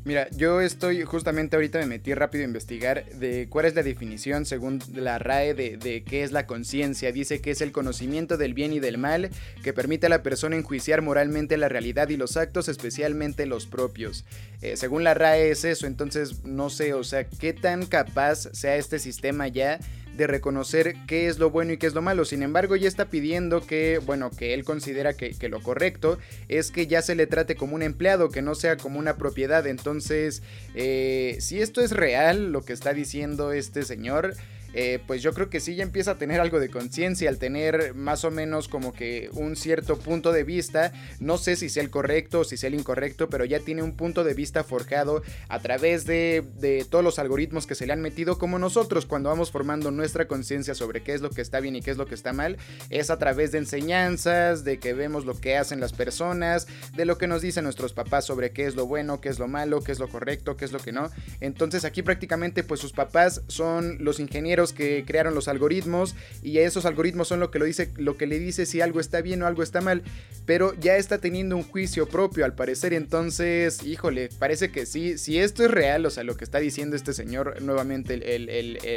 Mira, 0.05 0.27
yo 0.31 0.59
estoy 0.59 1.03
justamente 1.03 1.55
ahorita 1.55 1.79
me 1.79 1.85
metí 1.85 2.13
rápido 2.13 2.43
a 2.43 2.47
investigar 2.47 3.05
de 3.11 3.47
cuál 3.49 3.67
es 3.67 3.75
la 3.75 3.83
definición 3.83 4.45
según 4.45 4.79
la 4.93 5.17
RAE 5.17 5.53
de, 5.53 6.03
qué 6.05 6.23
es 6.23 6.33
la 6.33 6.45
conciencia. 6.45 7.13
Dice 7.13 7.39
que 7.39 7.51
es 7.51 7.61
el 7.61 7.71
conocimiento 7.71 8.35
del 8.35 8.53
bien 8.53 8.73
y 8.73 8.81
del 8.81 8.97
mal 8.97 9.29
que 9.63 9.71
permite 9.71 10.07
a 10.07 10.09
la 10.09 10.21
persona 10.21 10.57
enjuiciar 10.57 11.01
moralmente 11.01 11.55
la 11.55 11.69
realidad 11.69 12.09
y 12.09 12.17
los 12.17 12.35
actos, 12.35 12.67
especialmente 12.67 13.45
los 13.45 13.65
propios. 13.65 14.25
Eh, 14.61 14.75
según 14.75 15.05
la 15.05 15.13
RAE 15.13 15.51
es 15.51 15.63
eso, 15.63 15.87
entonces 15.87 16.43
no 16.43 16.69
sé, 16.69 16.93
o 16.93 17.05
sea, 17.05 17.23
qué 17.23 17.53
tan 17.53 17.85
capaz 17.85 18.49
sea 18.51 18.75
este 18.75 18.99
sistema 18.99 19.47
ya 19.47 19.79
de 20.15 20.27
reconocer 20.27 20.95
qué 21.07 21.27
es 21.27 21.39
lo 21.39 21.49
bueno 21.49 21.73
y 21.73 21.77
qué 21.77 21.87
es 21.87 21.93
lo 21.93 22.01
malo. 22.01 22.25
Sin 22.25 22.43
embargo, 22.43 22.75
ya 22.75 22.87
está 22.87 23.05
pidiendo 23.05 23.61
que, 23.61 23.99
bueno, 24.05 24.29
que 24.29 24.53
él 24.53 24.63
considera 24.63 25.13
que, 25.13 25.33
lo 25.49 25.61
correcto 25.61 26.17
es 26.47 26.71
que 26.71 26.87
ya 26.87 27.01
se 27.01 27.15
le 27.15 27.27
trate 27.27 27.55
como 27.55 27.75
un 27.75 27.81
empleado, 27.81 28.29
que 28.29 28.41
no 28.41 28.55
sea 28.55 28.77
como 28.77 28.99
una 28.99 29.17
propiedad. 29.17 29.67
Entonces, 29.67 30.41
eh, 30.75 31.37
si 31.39 31.61
esto 31.61 31.81
es 31.81 31.91
real, 31.91 32.51
lo 32.51 32.63
que 32.63 32.73
está 32.73 32.93
diciendo 32.93 33.51
este 33.51 33.83
señor, 33.83 34.35
eh, 34.73 34.99
pues 35.05 35.21
yo 35.21 35.33
creo 35.33 35.49
que 35.49 35.59
sí 35.59 35.75
ya 35.75 35.83
empieza 35.83 36.11
a 36.11 36.17
tener 36.17 36.41
algo 36.41 36.59
de 36.59 36.69
conciencia, 36.69 37.29
al 37.29 37.37
tener 37.37 37.93
más 37.93 38.23
o 38.25 38.31
menos 38.31 38.67
como 38.67 38.93
que 38.93 39.29
un 39.33 39.55
cierto 39.55 39.97
punto 39.97 40.31
de 40.31 40.43
vista, 40.43 40.91
no 41.19 41.37
sé 41.37 41.55
si 41.55 41.69
sea 41.69 41.83
el 41.83 41.89
correcto 41.89 42.41
o 42.41 42.43
si 42.43 42.57
sea 42.57 42.67
el 42.67 42.75
incorrecto, 42.75 43.29
pero 43.29 43.45
ya 43.45 43.59
tiene 43.59 43.83
un 43.83 43.95
punto 43.95 44.23
de 44.23 44.33
vista 44.33 44.63
forjado 44.63 45.23
a 45.49 45.59
través 45.59 46.05
de, 46.05 46.43
de 46.59 46.85
todos 46.89 47.03
los 47.03 47.19
algoritmos 47.19 47.67
que 47.67 47.75
se 47.75 47.85
le 47.85 47.93
han 47.93 48.01
metido, 48.01 48.37
como 48.37 48.59
nosotros 48.59 49.05
cuando 49.05 49.29
vamos 49.29 49.51
formando 49.51 49.91
nuestra 49.91 50.27
conciencia 50.27 50.75
sobre 50.75 51.03
qué 51.03 51.13
es 51.13 51.21
lo 51.21 51.29
que 51.29 51.41
está 51.41 51.59
bien 51.59 51.75
y 51.75 51.81
qué 51.81 51.91
es 51.91 51.97
lo 51.97 52.05
que 52.05 52.15
está 52.15 52.33
mal, 52.33 52.57
es 52.89 53.09
a 53.09 53.19
través 53.19 53.51
de 53.51 53.59
enseñanzas, 53.59 54.63
de 54.63 54.79
que 54.79 54.93
vemos 54.93 55.25
lo 55.25 55.39
que 55.39 55.57
hacen 55.57 55.79
las 55.79 55.93
personas, 55.93 56.67
de 56.95 57.05
lo 57.05 57.17
que 57.17 57.27
nos 57.27 57.41
dicen 57.41 57.63
nuestros 57.63 57.93
papás 57.93 58.25
sobre 58.25 58.51
qué 58.51 58.65
es 58.65 58.75
lo 58.75 58.85
bueno, 58.85 59.21
qué 59.21 59.29
es 59.29 59.39
lo 59.39 59.47
malo, 59.47 59.81
qué 59.81 59.91
es 59.91 59.99
lo 59.99 60.09
correcto, 60.09 60.57
qué 60.57 60.65
es 60.65 60.71
lo 60.71 60.79
que 60.79 60.91
no. 60.91 61.09
Entonces 61.41 61.85
aquí 61.85 62.01
prácticamente 62.01 62.63
pues 62.63 62.79
sus 62.79 62.93
papás 62.93 63.41
son 63.47 63.97
los 63.99 64.19
ingenieros 64.19 64.62
que 64.71 65.03
crearon 65.05 65.35
los 65.35 65.49
algoritmos 65.49 66.15
y 66.41 66.59
esos 66.59 66.85
algoritmos 66.85 67.27
son 67.27 67.41
lo 67.41 67.51
que, 67.51 67.59
lo, 67.59 67.65
dice, 67.65 67.91
lo 67.97 68.15
que 68.15 68.27
le 68.27 68.39
dice 68.39 68.65
si 68.65 68.79
algo 68.79 69.01
está 69.01 69.21
bien 69.21 69.41
o 69.41 69.47
algo 69.47 69.63
está 69.63 69.81
mal, 69.81 70.03
pero 70.45 70.73
ya 70.79 70.95
está 70.95 71.17
teniendo 71.17 71.57
un 71.57 71.63
juicio 71.63 72.07
propio 72.07 72.45
al 72.45 72.53
parecer, 72.55 72.93
entonces, 72.93 73.83
híjole, 73.83 74.29
parece 74.39 74.71
que 74.71 74.85
sí, 74.85 75.17
si 75.17 75.39
esto 75.39 75.65
es 75.65 75.71
real, 75.71 76.05
o 76.05 76.09
sea, 76.09 76.23
lo 76.23 76.37
que 76.37 76.45
está 76.45 76.59
diciendo 76.59 76.95
este 76.95 77.13
señor, 77.13 77.61
nuevamente 77.61 78.17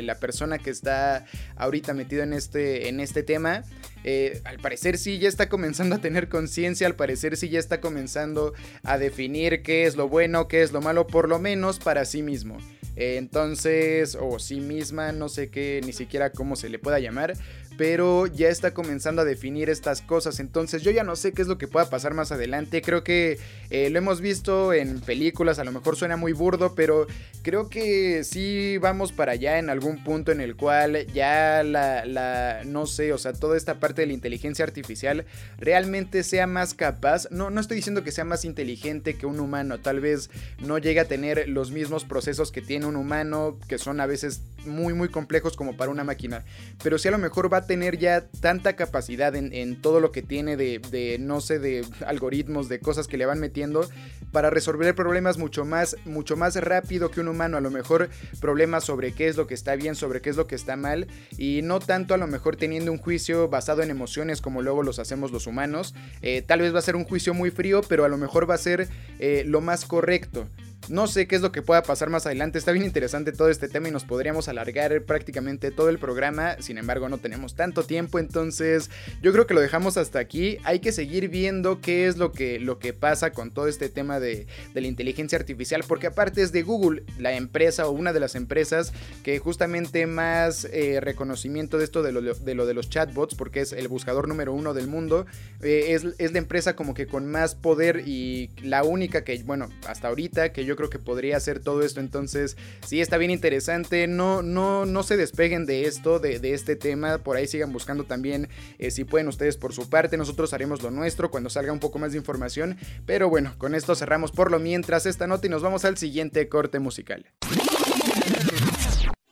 la 0.03 0.15
persona 0.17 0.59
que 0.59 0.71
está 0.71 1.25
ahorita 1.57 1.95
metido 1.95 2.23
en 2.23 2.33
este, 2.33 2.89
en 2.89 3.01
este 3.01 3.23
tema, 3.23 3.65
eh, 4.05 4.41
al 4.45 4.59
parecer 4.59 4.99
sí 4.99 5.19
ya 5.19 5.29
está 5.29 5.49
comenzando 5.49 5.97
a 5.97 5.99
tener 5.99 6.29
conciencia, 6.29 6.87
al 6.87 6.95
parecer 6.95 7.37
sí 7.37 7.49
ya 7.49 7.59
está 7.59 7.81
comenzando 7.81 8.55
a 8.85 8.99
definir 8.99 9.63
qué 9.63 9.87
es 9.87 9.97
lo 9.97 10.09
bueno, 10.09 10.47
qué 10.47 10.63
es 10.63 10.73
lo 10.73 10.81
malo, 10.81 11.07
por 11.07 11.29
lo 11.29 11.39
menos 11.39 11.79
para 11.79 12.05
sí 12.05 12.23
mismo. 12.23 12.59
Entonces, 12.97 14.17
o 14.19 14.39
sí 14.39 14.61
misma, 14.61 15.13
no 15.13 15.29
sé 15.29 15.51
qué, 15.51 15.81
ni 15.85 15.93
siquiera 15.93 16.31
cómo 16.33 16.57
se 16.57 16.71
le 16.71 16.79
pueda 16.79 16.99
llamar, 16.99 17.35
pero 17.77 18.27
ya 18.27 18.49
está 18.49 18.73
comenzando 18.73 19.23
a 19.23 19.25
definir 19.25 19.71
estas 19.71 20.01
cosas. 20.01 20.41
Entonces 20.41 20.83
yo 20.83 20.91
ya 20.91 21.05
no 21.05 21.17
sé 21.17 21.33
qué 21.33 21.43
es 21.43 21.49
lo 21.49 21.59
que 21.59 21.69
pueda 21.69 21.91
pasar 21.91 22.15
más 22.15 22.33
adelante. 22.33 22.83
Creo 22.83 23.05
que 23.05 23.39
eh, 23.71 23.91
lo 23.91 23.99
hemos 23.99 24.21
visto 24.21 24.73
en 24.73 25.01
películas, 25.01 25.59
a 25.59 25.65
lo 25.65 25.73
mejor 25.73 25.97
suena 25.97 26.17
muy 26.17 26.33
burdo, 26.33 26.75
pero 26.75 27.07
creo 27.43 27.69
que 27.69 28.25
sí 28.25 28.79
vamos 28.79 29.13
para 29.13 29.33
allá 29.33 29.59
en 29.59 29.71
algún 29.71 30.03
punto 30.03 30.33
en 30.33 30.41
el 30.41 30.57
cual 30.57 31.07
ya 31.13 31.63
la, 31.63 32.05
la 32.05 32.63
no 32.65 32.87
sé, 32.87 33.13
o 33.13 33.19
sea, 33.19 33.33
toda 33.33 33.57
esta 33.57 33.79
parte 33.79 34.03
de 34.03 34.07
la 34.07 34.13
inteligencia 34.13 34.65
artificial 34.65 35.27
realmente 35.59 36.23
sea 36.23 36.47
más 36.47 36.75
capaz. 36.75 37.29
No, 37.31 37.51
no 37.51 37.61
estoy 37.61 37.77
diciendo 37.77 38.05
que 38.05 38.13
sea 38.13 38.25
más 38.25 38.45
inteligente 38.45 39.17
que 39.17 39.27
un 39.27 39.41
humano, 39.41 39.79
tal 39.79 40.01
vez 40.01 40.31
no 40.59 40.79
llegue 40.79 41.01
a 41.01 41.09
tener 41.09 41.49
los 41.49 41.71
mismos 41.71 42.05
procesos 42.05 42.53
que 42.53 42.63
tiene 42.63 42.87
un 42.87 42.97
humano, 42.97 43.59
que 43.69 43.79
son 43.79 44.01
a 44.01 44.07
veces 44.07 44.43
muy, 44.65 44.95
muy 44.95 45.09
complejos 45.09 45.57
como 45.57 45.77
para 45.77 45.91
una 45.91 46.05
máquina, 46.05 46.45
pero 46.83 46.99
sí 46.99 47.09
a 47.09 47.13
lo 47.13 47.19
mejor 47.19 47.53
va 47.53 47.59
a 47.59 47.66
tener 47.67 47.99
ya 47.99 48.27
tanta 48.41 48.77
capacidad 48.77 49.35
en, 49.35 49.81
todo 49.81 50.01
lo 50.01 50.13
que 50.13 50.23
tiene 50.23 50.57
de, 50.57 51.17
no 51.21 51.41
sé, 51.41 51.59
de 51.59 51.85
algoritmos, 52.07 52.69
de 52.69 52.81
cosas 52.81 53.09
que 53.09 53.17
le 53.17 53.27
van 53.27 53.41
metiendo 53.41 53.89
para 54.33 54.51
resolver 54.51 54.95
problemas 54.95 55.39
mucho 55.39 55.65
más, 55.65 55.97
mucho 56.05 56.37
más 56.37 56.57
rápido 56.57 57.11
que 57.11 57.21
un 57.21 57.29
humano. 57.29 57.57
A 57.57 57.61
lo 57.61 57.71
mejor 57.71 58.09
problemas 58.41 58.85
sobre 58.85 59.13
qué 59.13 59.29
es 59.29 59.37
lo 59.37 59.47
que 59.47 59.55
está 59.55 59.77
bien, 59.77 59.95
sobre 59.95 60.21
qué 60.21 60.31
es 60.31 60.37
lo 60.37 60.47
que 60.47 60.55
está 60.55 60.77
mal 60.77 61.07
y 61.37 61.61
no 61.63 61.81
tanto 61.81 62.15
a 62.15 62.19
lo 62.19 62.27
mejor 62.27 62.57
teniendo 62.57 62.93
un 62.93 62.99
juicio 62.99 63.49
basado 63.49 63.83
en 63.83 63.91
emociones 63.91 64.41
como 64.41 64.63
luego 64.63 64.83
los 64.83 64.99
hacemos 64.99 65.33
los 65.33 65.47
humanos. 65.47 65.95
Eh, 66.23 66.43
tal 66.43 66.61
vez 66.61 66.75
va 66.75 66.79
a 66.79 66.83
ser 66.83 66.97
un 66.97 67.05
juicio 67.05 67.35
muy 67.35 67.51
frío, 67.51 67.81
pero 67.89 68.05
a 68.05 68.09
lo 68.09 68.17
mejor 68.17 68.49
va 68.49 68.55
a 68.55 68.59
ser 68.59 68.89
eh, 69.19 69.45
lo 69.47 69.61
más 69.61 69.85
correcto. 69.85 70.49
No 70.89 71.09
sé 71.09 71.27
qué 71.27 71.35
es 71.35 71.43
lo 71.43 71.51
que 71.51 71.63
pueda 71.63 71.83
pasar 71.83 72.11
más 72.11 72.27
adelante. 72.27 72.59
Está 72.59 72.71
bien 72.71 72.85
interesante 72.85 73.33
todo 73.33 73.49
este 73.49 73.69
tema 73.69 73.89
y 73.89 73.91
nos 73.91 74.05
podríamos 74.05 74.49
alargar 74.49 75.03
prácticamente 75.03 75.73
todo 75.73 75.89
el 75.89 75.99
programa. 75.99 76.57
Sin 76.61 76.79
embargo, 76.79 77.09
no 77.09 77.19
tenemos 77.19 77.57
tanto 77.57 77.83
tiempo. 77.83 78.21
Entonces, 78.21 78.89
yo 79.21 79.33
creo 79.33 79.49
que 79.49 79.55
lo 79.55 79.61
dejamos 79.61 79.97
hasta 79.97 80.21
aquí. 80.21 80.59
Hay 80.63 80.79
que 80.79 80.93
seguir 80.93 81.29
viendo 81.29 81.81
qué 81.81 82.07
es 82.07 82.19
lo 82.19 82.31
que, 82.31 82.61
lo 82.61 82.79
que 82.79 82.93
pasa 82.93 83.33
con 83.33 83.51
todo 83.51 83.67
este 83.67 83.89
tema 83.89 84.21
de, 84.21 84.47
la 84.75 84.87
inteligencia 84.87 85.37
artificial. 85.37 85.83
Porque 85.89 86.07
aparte 86.07 86.43
es 86.43 86.53
de 86.53 86.63
Google, 86.63 87.03
la 87.19 87.33
empresa 87.33 87.89
o 87.89 87.91
una 87.91 88.13
de 88.13 88.21
las 88.21 88.37
empresas 88.37 88.93
que 89.25 89.41
justamente 89.41 90.07
más 90.07 90.67
eh, 90.67 91.01
reconocimiento 91.01 91.79
de 91.79 91.85
esto 91.85 92.05
de 92.05 92.13
lo 92.13 92.23
de, 92.23 92.75
los 92.75 92.89
chatbots, 92.89 93.35
porque 93.35 93.61
es 93.61 93.73
el 93.73 93.89
buscador 93.89 94.29
número 94.29 94.53
uno 94.53 94.73
del 94.73 94.87
mundo, 94.87 95.27
eh, 95.63 95.87
es, 95.89 96.05
es 96.19 96.33
la 96.33 96.39
empresa 96.39 96.77
como 96.77 96.95
que 96.95 97.07
con 97.07 97.27
más 97.27 97.55
poder 97.57 98.05
y 98.07 98.51
la 98.63 98.85
única 98.85 99.25
que, 99.25 99.43
bueno, 99.43 99.69
hasta 99.89 100.09
ahorita 100.09 100.53
que 100.53 100.65
yo 100.65 100.76
creo 100.77 100.91
que 100.91 100.99
podría 100.99 101.37
hacer 101.37 101.61
todo 101.61 101.83
esto. 101.83 102.01
Entonces, 102.01 102.57
sí, 102.87 103.01
está 103.01 103.19
bien 103.19 103.31
interesante. 103.31 104.07
No, 104.07 104.43
no, 104.43 104.87
no 104.87 105.03
se 105.03 105.17
despeguen 105.17 105.67
de 105.67 105.87
esto, 105.87 106.19
de, 106.19 106.41
este 106.55 106.77
tema. 106.77 107.19
Por 107.19 107.37
ahí 107.37 107.47
sigan 107.47 107.73
buscando 107.73 108.05
también, 108.05 108.49
eh, 108.79 108.91
si 108.91 109.05
pueden 109.05 109.29
ustedes 109.29 109.57
por 109.57 109.73
su 109.73 109.89
parte. 109.89 110.17
Nosotros 110.17 110.53
haremos 110.53 110.83
lo 110.83 110.91
nuestro 110.91 111.31
cuando 111.31 111.51
salga 111.51 111.73
un 111.73 111.81
poco 111.81 111.99
más 111.99 112.13
de 112.13 112.19
información. 112.19 112.77
Pero 113.07 113.29
bueno, 113.29 113.55
con 113.59 113.75
esto 113.75 113.95
cerramos 113.95 114.33
por 114.33 114.51
lo 114.51 114.59
mientras 114.59 115.07
esta 115.07 115.27
nota 115.27 115.47
y 115.47 115.51
nos 115.51 115.63
vamos 115.63 115.85
al 115.85 115.97
siguiente 115.97 116.49
corte 116.49 116.79
musical. 116.79 117.27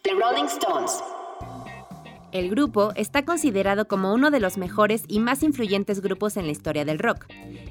The 0.03 0.11
Rolling 0.13 0.47
Stones. 0.47 1.14
El 2.35 2.51
grupo 2.51 2.93
está 2.97 3.25
considerado 3.25 3.87
como 3.87 4.13
uno 4.13 4.33
de 4.33 4.41
los 4.41 4.59
mejores 4.59 5.05
y 5.07 5.21
más 5.21 5.45
influyentes 5.45 6.01
grupos 6.01 6.37
en 6.37 6.47
la 6.47 6.51
historia 6.51 6.85
del 6.85 6.99
rock. 6.99 7.27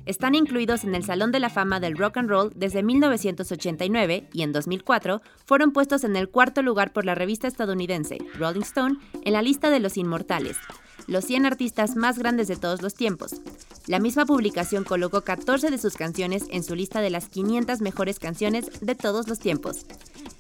Están 0.06 0.36
incluidos 0.36 0.86
en 0.86 0.96
el 0.96 1.04
Salón 1.04 1.34
de 1.34 1.42
la 1.42 1.50
Fama 1.50 1.82
del 1.82 1.98
Rock 1.98 2.16
and 2.16 2.30
Roll 2.30 2.54
desde 2.56 2.82
1989 2.82 4.30
y 4.32 4.42
en 4.42 4.54
2004 4.54 5.22
fueron 5.44 5.74
puestos 5.74 6.06
en 6.06 6.16
el 6.16 6.30
cuarto 6.30 6.62
lugar 6.62 6.94
por 6.94 7.04
la 7.04 7.14
revista 7.14 7.46
estadounidense 7.50 8.20
Rolling 8.36 8.62
Stone 8.62 9.00
en 9.26 9.34
la 9.34 9.42
lista 9.42 9.70
de 9.70 9.82
los 9.82 9.98
inmortales, 9.98 10.56
los 11.08 11.26
100 11.26 11.46
artistas 11.46 11.98
más 11.98 12.18
grandes 12.18 12.48
de 12.48 12.56
todos 12.56 12.82
los 12.82 12.94
tiempos. 12.94 13.42
La 13.88 14.00
misma 14.00 14.26
publicación 14.26 14.86
colocó 14.86 15.24
14 15.24 15.72
de 15.72 15.78
sus 15.78 15.96
canciones 15.96 16.46
en 16.50 16.64
su 16.64 16.74
lista 16.74 17.02
de 17.02 17.10
las 17.10 17.28
500 17.28 17.82
mejores 17.82 18.18
canciones 18.18 18.80
de 18.80 18.96
todos 18.96 19.28
los 19.28 19.40
tiempos. 19.40 19.86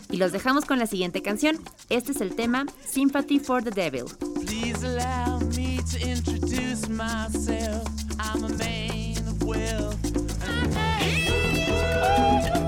Y 0.09 0.17
los 0.17 0.31
dejamos 0.31 0.65
con 0.65 0.79
la 0.79 0.87
siguiente 0.87 1.21
canción. 1.21 1.59
Este 1.89 2.11
es 2.11 2.21
el 2.21 2.35
tema 2.35 2.65
Sympathy 2.85 3.39
for 3.39 3.63
the 3.63 3.71
Devil. 3.71 4.05
I'm 8.19 8.43
a 8.43 8.49
of. 12.57 12.62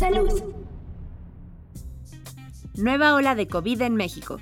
Salud. 0.00 0.32
Nueva 2.74 3.14
ola 3.14 3.34
de 3.34 3.48
COVID 3.48 3.82
en 3.82 3.96
México. 3.96 4.38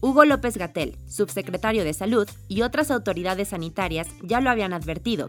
Hugo 0.00 0.24
López 0.24 0.56
Gatel, 0.56 0.96
subsecretario 1.06 1.84
de 1.84 1.94
Salud, 1.94 2.28
y 2.48 2.62
otras 2.62 2.90
autoridades 2.90 3.50
sanitarias 3.50 4.08
ya 4.24 4.40
lo 4.40 4.50
habían 4.50 4.72
advertido. 4.72 5.28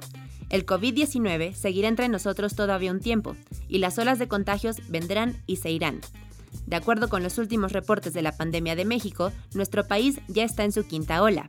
El 0.50 0.66
COVID-19 0.66 1.54
seguirá 1.54 1.90
entre 1.90 2.10
nosotros 2.10 2.56
todavía 2.56 2.92
un 2.92 3.02
tiempo, 3.02 3.36
y 3.68 3.78
las 3.78 4.00
olas 4.00 4.18
de 4.18 4.28
contagios 4.28 4.78
vendrán 4.90 5.44
y 5.46 5.58
se 5.58 5.70
irán. 5.70 6.02
De 6.66 6.76
acuerdo 6.76 7.08
con 7.08 7.22
los 7.22 7.38
últimos 7.38 7.72
reportes 7.72 8.16
de 8.16 8.24
la 8.24 8.36
pandemia 8.36 8.76
de 8.76 8.86
México, 8.86 9.32
nuestro 9.54 9.88
país 9.88 10.20
ya 10.28 10.44
está 10.44 10.64
en 10.64 10.72
su 10.72 10.88
quinta 10.88 11.22
ola. 11.22 11.48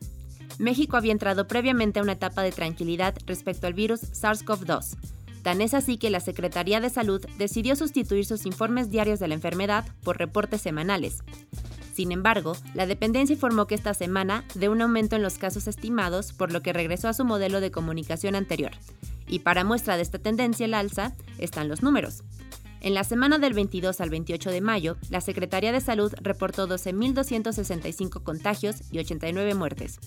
México 0.58 0.98
había 0.98 1.12
entrado 1.12 1.48
previamente 1.48 1.98
a 1.98 2.02
una 2.02 2.12
etapa 2.12 2.42
de 2.42 2.52
tranquilidad 2.52 3.14
respecto 3.24 3.66
al 3.66 3.72
virus 3.72 4.02
SARS-CoV-2, 4.12 4.98
Tan 5.42 5.60
es 5.60 5.74
así 5.74 5.98
que 5.98 6.10
la 6.10 6.20
Secretaría 6.20 6.80
de 6.80 6.90
Salud 6.90 7.24
decidió 7.38 7.76
sustituir 7.76 8.26
sus 8.26 8.46
informes 8.46 8.90
diarios 8.90 9.20
de 9.20 9.28
la 9.28 9.34
enfermedad 9.34 9.86
por 10.02 10.18
reportes 10.18 10.60
semanales. 10.60 11.22
Sin 11.92 12.12
embargo, 12.12 12.56
la 12.74 12.86
dependencia 12.86 13.34
informó 13.34 13.66
que 13.66 13.74
esta 13.74 13.92
semana 13.92 14.44
de 14.54 14.68
un 14.68 14.80
aumento 14.80 15.16
en 15.16 15.22
los 15.22 15.38
casos 15.38 15.66
estimados, 15.66 16.32
por 16.32 16.52
lo 16.52 16.62
que 16.62 16.72
regresó 16.72 17.08
a 17.08 17.12
su 17.12 17.24
modelo 17.24 17.60
de 17.60 17.72
comunicación 17.72 18.36
anterior. 18.36 18.70
Y 19.26 19.40
para 19.40 19.64
muestra 19.64 19.96
de 19.96 20.02
esta 20.02 20.18
tendencia 20.18 20.66
al 20.66 20.74
alza 20.74 21.12
están 21.38 21.68
los 21.68 21.82
números. 21.82 22.22
En 22.80 22.94
la 22.94 23.02
semana 23.02 23.38
del 23.38 23.52
22 23.52 24.00
al 24.00 24.10
28 24.10 24.50
de 24.50 24.60
mayo, 24.60 24.96
la 25.10 25.20
Secretaría 25.20 25.72
de 25.72 25.80
Salud 25.80 26.12
reportó 26.20 26.68
12.265 26.68 28.22
contagios 28.22 28.76
y 28.92 29.00
89 29.00 29.54
muertes. 29.54 29.98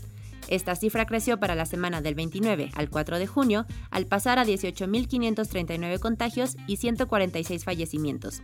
Esta 0.52 0.76
cifra 0.76 1.06
creció 1.06 1.40
para 1.40 1.56
la 1.56 1.66
semana 1.66 2.02
del 2.02 2.14
29 2.14 2.72
al 2.76 2.90
4 2.90 3.20
de 3.20 3.26
junio, 3.26 3.66
al 3.90 4.06
pasar 4.06 4.38
a 4.38 4.44
18.539 4.46 6.00
contagios 6.00 6.58
y 6.68 6.76
146 6.76 7.64
fallecimientos. 7.64 8.42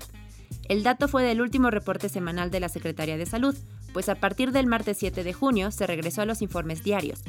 El 0.70 0.84
dato 0.84 1.10
fue 1.10 1.24
del 1.24 1.42
último 1.42 1.70
reporte 1.70 2.08
semanal 2.08 2.50
de 2.50 2.62
la 2.62 2.70
Secretaría 2.70 3.18
de 3.18 3.26
Salud, 3.26 3.58
pues 3.92 4.08
a 4.08 4.16
partir 4.16 4.54
del 4.54 4.68
martes 4.68 4.96
7 5.00 5.26
de 5.26 5.34
junio 5.34 5.70
se 5.70 5.86
regresó 5.86 6.22
a 6.22 6.26
los 6.26 6.42
informes 6.42 6.82
diarios. 6.82 7.20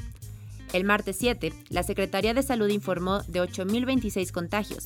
El 0.73 0.85
martes 0.85 1.17
7, 1.19 1.53
la 1.71 1.83
Secretaría 1.83 2.33
de 2.33 2.45
Salud 2.45 2.69
informó 2.69 3.23
de 3.23 3.43
8.026 3.43 4.31
contagios. 4.31 4.85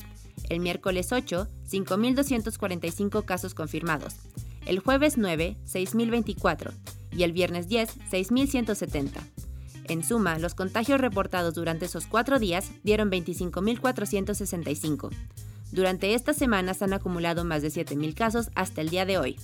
El 0.49 0.59
miércoles 0.59 1.11
8, 1.11 1.47
5.245 1.69 3.25
casos 3.25 3.53
confirmados. 3.53 4.15
El 4.65 4.79
jueves 4.79 5.19
9, 5.19 5.55
6.024. 5.71 6.71
Y 7.11 7.21
el 7.21 7.31
viernes 7.31 7.67
10, 7.67 7.99
6.170. 8.09 9.21
En 9.85 10.03
suma, 10.03 10.39
los 10.39 10.55
contagios 10.55 11.01
reportados 11.01 11.53
durante 11.53 11.85
esos 11.85 12.07
cuatro 12.07 12.39
días 12.39 12.71
dieron 12.83 13.11
25.465. 13.11 15.09
Durante 15.71 16.13
estas 16.13 16.37
semanas 16.37 16.81
han 16.81 16.93
acumulado 16.93 17.43
más 17.45 17.61
de 17.61 17.69
7.000 17.69 18.13
casos 18.13 18.49
hasta 18.55 18.81
el 18.81 18.89
día 18.89 19.05
de 19.05 19.17
hoy. 19.17 19.37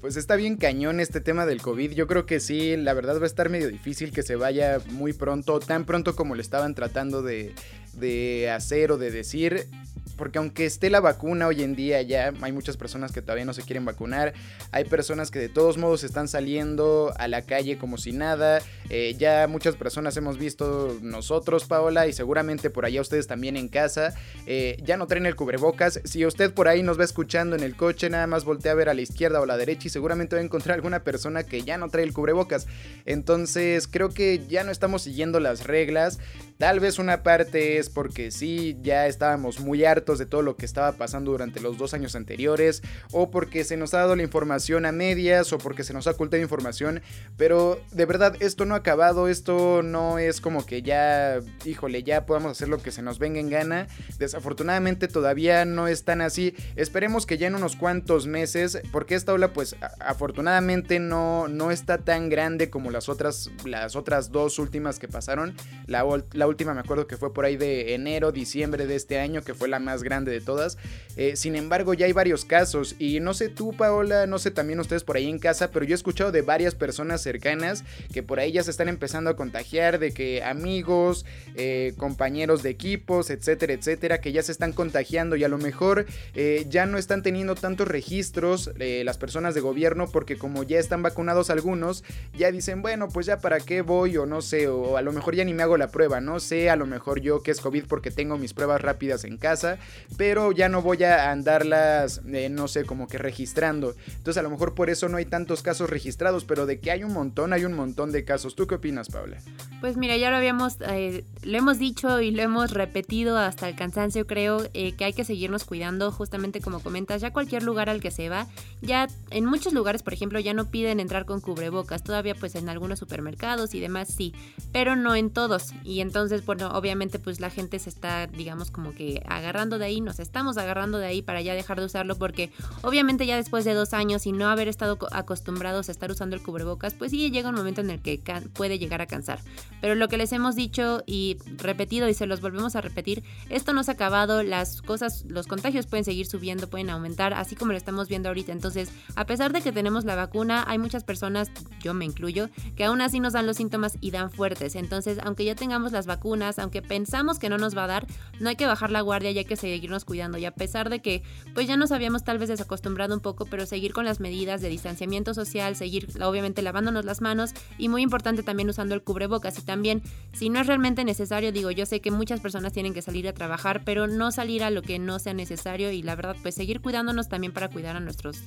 Pues 0.00 0.16
está 0.16 0.36
bien 0.36 0.56
cañón 0.56 1.00
este 1.00 1.20
tema 1.20 1.46
del 1.46 1.62
COVID. 1.62 1.92
Yo 1.92 2.06
creo 2.06 2.26
que 2.26 2.38
sí, 2.40 2.76
la 2.76 2.94
verdad 2.94 3.18
va 3.18 3.24
a 3.24 3.26
estar 3.26 3.48
medio 3.48 3.68
difícil 3.68 4.12
que 4.12 4.22
se 4.22 4.36
vaya 4.36 4.80
muy 4.90 5.12
pronto, 5.12 5.58
tan 5.60 5.84
pronto 5.84 6.14
como 6.14 6.34
le 6.34 6.42
estaban 6.42 6.74
tratando 6.74 7.22
de, 7.22 7.54
de 7.94 8.50
hacer 8.50 8.92
o 8.92 8.98
de 8.98 9.10
decir 9.10 9.68
porque 10.16 10.38
aunque 10.38 10.66
esté 10.66 10.90
la 10.90 11.00
vacuna 11.00 11.46
hoy 11.46 11.62
en 11.62 11.74
día 11.74 12.02
ya, 12.02 12.32
hay 12.40 12.52
muchas 12.52 12.76
personas 12.76 13.12
que 13.12 13.22
todavía 13.22 13.44
no 13.44 13.52
se 13.52 13.62
quieren 13.62 13.84
vacunar, 13.84 14.34
hay 14.72 14.84
personas 14.84 15.30
que 15.30 15.38
de 15.38 15.48
todos 15.48 15.78
modos 15.78 16.04
están 16.04 16.28
saliendo 16.28 17.12
a 17.16 17.28
la 17.28 17.42
calle 17.42 17.78
como 17.78 17.98
si 17.98 18.12
nada, 18.12 18.60
eh, 18.90 19.14
ya 19.18 19.46
muchas 19.48 19.76
personas 19.76 20.16
hemos 20.16 20.38
visto 20.38 20.98
nosotros, 21.02 21.64
Paola, 21.64 22.06
y 22.06 22.12
seguramente 22.12 22.70
por 22.70 22.84
allá 22.84 23.00
ustedes 23.00 23.26
también 23.26 23.56
en 23.56 23.68
casa, 23.68 24.14
eh, 24.46 24.76
ya 24.82 24.96
no 24.96 25.06
traen 25.06 25.26
el 25.26 25.36
cubrebocas, 25.36 26.00
si 26.04 26.24
usted 26.24 26.52
por 26.52 26.68
ahí 26.68 26.82
nos 26.82 26.98
va 26.98 27.04
escuchando 27.04 27.56
en 27.56 27.62
el 27.62 27.76
coche, 27.76 28.10
nada 28.10 28.26
más 28.26 28.44
voltea 28.44 28.72
a 28.72 28.76
ver 28.76 28.88
a 28.88 28.94
la 28.94 29.02
izquierda 29.02 29.40
o 29.40 29.44
a 29.44 29.46
la 29.46 29.56
derecha 29.56 29.88
y 29.88 29.90
seguramente 29.90 30.36
va 30.36 30.42
a 30.42 30.44
encontrar 30.44 30.76
alguna 30.76 31.00
persona 31.04 31.44
que 31.44 31.62
ya 31.62 31.78
no 31.78 31.88
trae 31.88 32.04
el 32.04 32.12
cubrebocas, 32.12 32.66
entonces 33.04 33.86
creo 33.88 34.10
que 34.10 34.42
ya 34.48 34.64
no 34.64 34.72
estamos 34.72 35.02
siguiendo 35.02 35.40
las 35.40 35.64
reglas, 35.64 36.18
Tal 36.58 36.80
vez 36.80 36.98
una 36.98 37.22
parte 37.22 37.76
es 37.76 37.90
porque 37.90 38.30
sí, 38.30 38.78
ya 38.80 39.06
estábamos 39.06 39.60
muy 39.60 39.84
hartos 39.84 40.05
de 40.14 40.26
todo 40.26 40.42
lo 40.42 40.56
que 40.56 40.64
estaba 40.64 40.92
pasando 40.92 41.32
durante 41.32 41.60
los 41.60 41.76
dos 41.76 41.92
años 41.92 42.14
anteriores, 42.14 42.82
o 43.10 43.30
porque 43.30 43.64
se 43.64 43.76
nos 43.76 43.92
ha 43.94 43.98
dado 43.98 44.16
la 44.16 44.22
información 44.22 44.86
a 44.86 44.92
medias, 44.92 45.52
o 45.52 45.58
porque 45.58 45.82
se 45.82 45.92
nos 45.92 46.06
ha 46.06 46.12
ocultado 46.12 46.42
información, 46.42 47.02
pero 47.36 47.80
de 47.90 48.06
verdad 48.06 48.36
esto 48.40 48.64
no 48.64 48.74
ha 48.74 48.78
acabado, 48.78 49.28
esto 49.28 49.82
no 49.82 50.18
es 50.18 50.40
como 50.40 50.64
que 50.64 50.82
ya, 50.82 51.40
híjole, 51.64 52.02
ya 52.02 52.26
podamos 52.26 52.52
hacer 52.52 52.68
lo 52.68 52.78
que 52.78 52.92
se 52.92 53.02
nos 53.02 53.18
venga 53.18 53.40
en 53.40 53.50
gana. 53.50 53.88
Desafortunadamente 54.18 55.08
todavía 55.08 55.64
no 55.64 55.88
es 55.88 56.04
tan 56.04 56.20
así. 56.20 56.54
Esperemos 56.76 57.26
que 57.26 57.38
ya 57.38 57.48
en 57.48 57.54
unos 57.54 57.76
cuantos 57.76 58.26
meses, 58.26 58.80
porque 58.92 59.14
esta 59.14 59.32
ola 59.32 59.52
pues 59.52 59.76
afortunadamente 60.00 61.00
no, 61.00 61.48
no 61.48 61.70
está 61.70 61.98
tan 61.98 62.28
grande 62.28 62.70
como 62.70 62.90
las 62.90 63.08
otras, 63.08 63.50
las 63.64 63.96
otras 63.96 64.30
dos 64.30 64.58
últimas 64.58 64.98
que 64.98 65.08
pasaron. 65.08 65.54
La, 65.86 66.04
la 66.32 66.46
última 66.46 66.74
me 66.74 66.80
acuerdo 66.80 67.06
que 67.06 67.16
fue 67.16 67.32
por 67.32 67.44
ahí 67.44 67.56
de 67.56 67.94
enero, 67.94 68.32
diciembre 68.32 68.86
de 68.86 68.96
este 68.96 69.18
año, 69.18 69.42
que 69.42 69.54
fue 69.54 69.68
la 69.68 69.78
más 69.78 69.95
grande 70.02 70.32
de 70.32 70.40
todas. 70.40 70.78
Eh, 71.16 71.36
sin 71.36 71.56
embargo, 71.56 71.94
ya 71.94 72.06
hay 72.06 72.12
varios 72.12 72.44
casos 72.44 72.94
y 72.98 73.20
no 73.20 73.34
sé 73.34 73.48
tú, 73.48 73.74
Paola, 73.76 74.26
no 74.26 74.38
sé 74.38 74.50
también 74.50 74.80
ustedes 74.80 75.04
por 75.04 75.16
ahí 75.16 75.28
en 75.28 75.38
casa, 75.38 75.70
pero 75.70 75.84
yo 75.84 75.94
he 75.94 75.94
escuchado 75.94 76.32
de 76.32 76.42
varias 76.42 76.74
personas 76.74 77.22
cercanas 77.22 77.84
que 78.12 78.22
por 78.22 78.38
ahí 78.38 78.52
ya 78.52 78.62
se 78.62 78.70
están 78.70 78.88
empezando 78.88 79.30
a 79.30 79.36
contagiar, 79.36 79.98
de 79.98 80.12
que 80.12 80.42
amigos, 80.42 81.24
eh, 81.54 81.94
compañeros 81.96 82.62
de 82.62 82.70
equipos, 82.70 83.30
etcétera, 83.30 83.72
etcétera, 83.72 84.20
que 84.20 84.32
ya 84.32 84.42
se 84.42 84.52
están 84.52 84.72
contagiando 84.72 85.36
y 85.36 85.44
a 85.44 85.48
lo 85.48 85.58
mejor 85.58 86.06
eh, 86.34 86.66
ya 86.68 86.86
no 86.86 86.98
están 86.98 87.22
teniendo 87.22 87.54
tantos 87.54 87.88
registros 87.88 88.70
las 88.76 89.18
personas 89.18 89.54
de 89.54 89.60
gobierno 89.60 90.08
porque 90.08 90.36
como 90.36 90.62
ya 90.62 90.78
están 90.78 91.02
vacunados 91.02 91.50
algunos, 91.50 92.04
ya 92.36 92.50
dicen, 92.52 92.82
bueno, 92.82 93.08
pues 93.08 93.26
ya 93.26 93.38
para 93.38 93.60
qué 93.60 93.82
voy 93.82 94.16
o 94.16 94.26
no 94.26 94.42
sé, 94.42 94.68
o 94.68 94.96
a 94.96 95.02
lo 95.02 95.12
mejor 95.12 95.34
ya 95.34 95.44
ni 95.44 95.54
me 95.54 95.62
hago 95.62 95.76
la 95.76 95.88
prueba, 95.88 96.20
¿no? 96.20 96.36
sé 96.40 96.70
a 96.70 96.76
lo 96.76 96.86
mejor 96.86 97.20
yo 97.20 97.42
que 97.42 97.50
es 97.50 97.60
COVID 97.60 97.84
porque 97.86 98.10
tengo 98.10 98.38
mis 98.38 98.54
pruebas 98.54 98.80
rápidas 98.80 99.24
en 99.24 99.36
casa, 99.36 99.78
pero 100.16 100.52
ya 100.52 100.68
no 100.68 100.82
voy 100.82 101.02
a 101.04 101.30
andarlas, 101.30 102.22
eh, 102.26 102.48
no 102.48 102.68
sé, 102.68 102.84
como 102.84 103.08
que 103.08 103.18
registrando. 103.18 103.94
Entonces 104.08 104.38
a 104.38 104.42
lo 104.42 104.50
mejor 104.50 104.74
por 104.74 104.90
eso 104.90 105.08
no 105.08 105.16
hay 105.16 105.24
tantos 105.24 105.62
casos 105.62 105.90
registrados, 105.90 106.44
pero 106.44 106.66
de 106.66 106.80
que 106.80 106.90
hay 106.90 107.04
un 107.04 107.12
montón, 107.12 107.52
hay 107.52 107.64
un 107.64 107.74
montón 107.74 108.12
de 108.12 108.24
casos. 108.24 108.54
¿Tú 108.54 108.66
qué 108.66 108.76
opinas, 108.76 109.08
Paula? 109.08 109.38
Pues 109.80 109.98
mira, 109.98 110.16
ya 110.16 110.30
lo 110.30 110.36
habíamos, 110.36 110.78
eh, 110.80 111.24
lo 111.42 111.58
hemos 111.58 111.78
dicho 111.78 112.20
y 112.20 112.30
lo 112.30 112.42
hemos 112.42 112.70
repetido 112.70 113.36
hasta 113.36 113.68
el 113.68 113.76
cansancio, 113.76 114.26
creo, 114.26 114.62
eh, 114.72 114.92
que 114.92 115.04
hay 115.04 115.12
que 115.12 115.24
seguirnos 115.24 115.64
cuidando, 115.64 116.10
justamente 116.10 116.62
como 116.62 116.80
comentas, 116.80 117.20
ya 117.20 117.30
cualquier 117.30 117.62
lugar 117.62 117.90
al 117.90 118.00
que 118.00 118.10
se 118.10 118.30
va, 118.30 118.46
ya 118.80 119.06
en 119.30 119.44
muchos 119.44 119.74
lugares, 119.74 120.02
por 120.02 120.14
ejemplo, 120.14 120.40
ya 120.40 120.54
no 120.54 120.70
piden 120.70 120.98
entrar 120.98 121.26
con 121.26 121.42
cubrebocas, 121.42 122.02
todavía 122.02 122.34
pues 122.34 122.54
en 122.54 122.70
algunos 122.70 122.98
supermercados 122.98 123.74
y 123.74 123.80
demás 123.80 124.08
sí, 124.08 124.34
pero 124.72 124.96
no 124.96 125.14
en 125.14 125.30
todos. 125.30 125.74
Y 125.84 126.00
entonces 126.00 126.44
bueno, 126.46 126.68
obviamente 126.70 127.18
pues 127.18 127.38
la 127.38 127.50
gente 127.50 127.78
se 127.78 127.90
está, 127.90 128.26
digamos, 128.26 128.70
como 128.70 128.94
que 128.94 129.22
agarrando 129.26 129.78
de 129.78 129.84
ahí, 129.84 130.00
nos 130.00 130.20
estamos 130.20 130.56
agarrando 130.56 130.96
de 130.96 131.06
ahí 131.06 131.20
para 131.20 131.42
ya 131.42 131.54
dejar 131.54 131.80
de 131.80 131.86
usarlo 131.86 132.16
porque 132.16 132.50
obviamente 132.80 133.26
ya 133.26 133.36
después 133.36 133.66
de 133.66 133.74
dos 133.74 133.92
años 133.92 134.26
y 134.26 134.32
no 134.32 134.48
haber 134.48 134.68
estado 134.68 134.96
acostumbrados 135.12 135.90
a 135.90 135.92
estar 135.92 136.10
usando 136.10 136.34
el 136.34 136.42
cubrebocas, 136.42 136.94
pues 136.94 137.10
sí 137.10 137.30
llega 137.30 137.50
un 137.50 137.56
momento 137.56 137.82
en 137.82 137.90
el 137.90 138.00
que 138.00 138.20
puede 138.54 138.78
llegar 138.78 139.02
a 139.02 139.06
cansar. 139.06 139.40
Pero 139.80 139.94
lo 139.94 140.08
que 140.08 140.16
les 140.16 140.32
hemos 140.32 140.56
dicho 140.56 141.02
y 141.06 141.36
repetido 141.56 142.08
y 142.08 142.14
se 142.14 142.26
los 142.26 142.40
volvemos 142.40 142.76
a 142.76 142.80
repetir, 142.80 143.22
esto 143.50 143.72
no 143.72 143.82
se 143.82 143.90
ha 143.90 143.94
acabado, 143.94 144.42
las 144.42 144.82
cosas, 144.82 145.24
los 145.28 145.46
contagios 145.46 145.86
pueden 145.86 146.04
seguir 146.04 146.26
subiendo, 146.26 146.68
pueden 146.68 146.90
aumentar, 146.90 147.34
así 147.34 147.56
como 147.56 147.72
lo 147.72 147.78
estamos 147.78 148.08
viendo 148.08 148.28
ahorita. 148.28 148.52
Entonces, 148.52 148.90
a 149.14 149.26
pesar 149.26 149.52
de 149.52 149.60
que 149.60 149.72
tenemos 149.72 150.04
la 150.04 150.16
vacuna, 150.16 150.64
hay 150.66 150.78
muchas 150.78 151.04
personas, 151.04 151.50
yo 151.80 151.94
me 151.94 152.04
incluyo, 152.04 152.48
que 152.76 152.84
aún 152.84 153.00
así 153.00 153.20
nos 153.20 153.32
dan 153.32 153.46
los 153.46 153.56
síntomas 153.56 153.98
y 154.00 154.10
dan 154.10 154.30
fuertes. 154.30 154.74
Entonces, 154.74 155.18
aunque 155.22 155.44
ya 155.44 155.54
tengamos 155.54 155.92
las 155.92 156.06
vacunas, 156.06 156.58
aunque 156.58 156.82
pensamos 156.82 157.38
que 157.38 157.48
no 157.48 157.58
nos 157.58 157.76
va 157.76 157.84
a 157.84 157.88
dar, 157.88 158.06
no 158.40 158.48
hay 158.48 158.56
que 158.56 158.66
bajar 158.66 158.90
la 158.90 159.00
guardia 159.00 159.30
y 159.30 159.38
hay 159.38 159.44
que 159.44 159.56
seguirnos 159.56 160.04
cuidando. 160.04 160.38
Y 160.38 160.44
a 160.44 160.54
pesar 160.54 160.90
de 160.90 161.00
que 161.00 161.22
pues 161.54 161.66
ya 161.66 161.76
nos 161.76 161.92
habíamos 161.92 162.24
tal 162.24 162.38
vez 162.38 162.48
desacostumbrado 162.48 163.14
un 163.14 163.20
poco, 163.20 163.46
pero 163.46 163.66
seguir 163.66 163.92
con 163.92 164.04
las 164.04 164.20
medidas 164.20 164.60
de 164.60 164.68
distanciamiento 164.68 165.34
social, 165.34 165.76
seguir 165.76 166.08
obviamente 166.22 166.62
lavándonos 166.62 167.04
las 167.04 167.20
manos 167.20 167.52
y 167.78 167.88
muy 167.88 168.02
importante 168.02 168.42
también 168.42 168.68
usando 168.68 168.94
el 168.94 169.02
cubrebocas. 169.02 169.58
También, 169.66 170.02
si 170.32 170.48
no 170.48 170.60
es 170.60 170.66
realmente 170.66 171.04
necesario, 171.04 171.52
digo, 171.52 171.70
yo 171.70 171.84
sé 171.84 172.00
que 172.00 172.10
muchas 172.10 172.40
personas 172.40 172.72
tienen 172.72 172.94
que 172.94 173.02
salir 173.02 173.28
a 173.28 173.34
trabajar, 173.34 173.82
pero 173.84 174.06
no 174.06 174.32
salir 174.32 174.64
a 174.64 174.70
lo 174.70 174.80
que 174.80 174.98
no 174.98 175.18
sea 175.18 175.34
necesario 175.34 175.90
y 175.90 176.02
la 176.02 176.14
verdad 176.14 176.36
pues 176.40 176.54
seguir 176.54 176.80
cuidándonos 176.80 177.28
también 177.28 177.52
para 177.52 177.68
cuidar 177.68 177.96
a 177.96 178.00
nuestros 178.00 178.38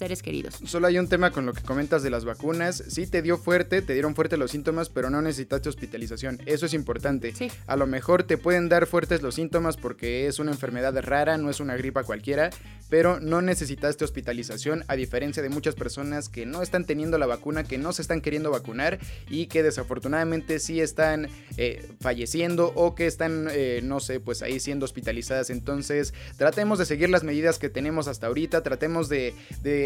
seres 0.00 0.22
queridos. 0.22 0.58
Solo 0.64 0.86
hay 0.86 0.98
un 0.98 1.08
tema 1.08 1.30
con 1.30 1.44
lo 1.44 1.52
que 1.52 1.62
comentas 1.62 2.02
de 2.02 2.08
las 2.08 2.24
vacunas. 2.24 2.82
Sí 2.88 3.06
te 3.06 3.20
dio 3.20 3.36
fuerte, 3.36 3.82
te 3.82 3.92
dieron 3.92 4.14
fuerte 4.14 4.38
los 4.38 4.50
síntomas, 4.50 4.88
pero 4.88 5.10
no 5.10 5.20
necesitaste 5.20 5.68
hospitalización. 5.68 6.40
Eso 6.46 6.64
es 6.64 6.72
importante. 6.72 7.34
Sí. 7.34 7.50
A 7.66 7.76
lo 7.76 7.86
mejor 7.86 8.22
te 8.22 8.38
pueden 8.38 8.70
dar 8.70 8.86
fuertes 8.86 9.20
los 9.20 9.34
síntomas 9.34 9.76
porque 9.76 10.26
es 10.26 10.38
una 10.38 10.52
enfermedad 10.52 10.98
rara, 11.02 11.36
no 11.36 11.50
es 11.50 11.60
una 11.60 11.76
gripa 11.76 12.02
cualquiera, 12.04 12.48
pero 12.90 13.20
no 13.20 13.40
necesitaste 13.40 14.04
hospitalización 14.04 14.84
a 14.88 14.96
diferencia 14.96 15.42
de 15.42 15.48
muchas 15.48 15.74
personas 15.74 16.28
que 16.28 16.44
no 16.44 16.62
están 16.62 16.84
teniendo 16.84 17.16
la 17.16 17.26
vacuna, 17.26 17.64
que 17.64 17.78
no 17.78 17.92
se 17.92 18.02
están 18.02 18.20
queriendo 18.20 18.50
vacunar 18.50 18.98
y 19.28 19.46
que 19.46 19.62
desafortunadamente 19.62 20.58
sí 20.58 20.80
están 20.80 21.28
eh, 21.56 21.88
falleciendo 22.00 22.72
o 22.74 22.94
que 22.94 23.06
están, 23.06 23.48
eh, 23.50 23.80
no 23.82 24.00
sé, 24.00 24.20
pues 24.20 24.42
ahí 24.42 24.60
siendo 24.60 24.84
hospitalizadas. 24.84 25.50
Entonces, 25.50 26.12
tratemos 26.36 26.78
de 26.78 26.84
seguir 26.84 27.08
las 27.08 27.24
medidas 27.24 27.58
que 27.58 27.70
tenemos 27.70 28.08
hasta 28.08 28.26
ahorita, 28.26 28.62
tratemos 28.62 29.08
de 29.08 29.32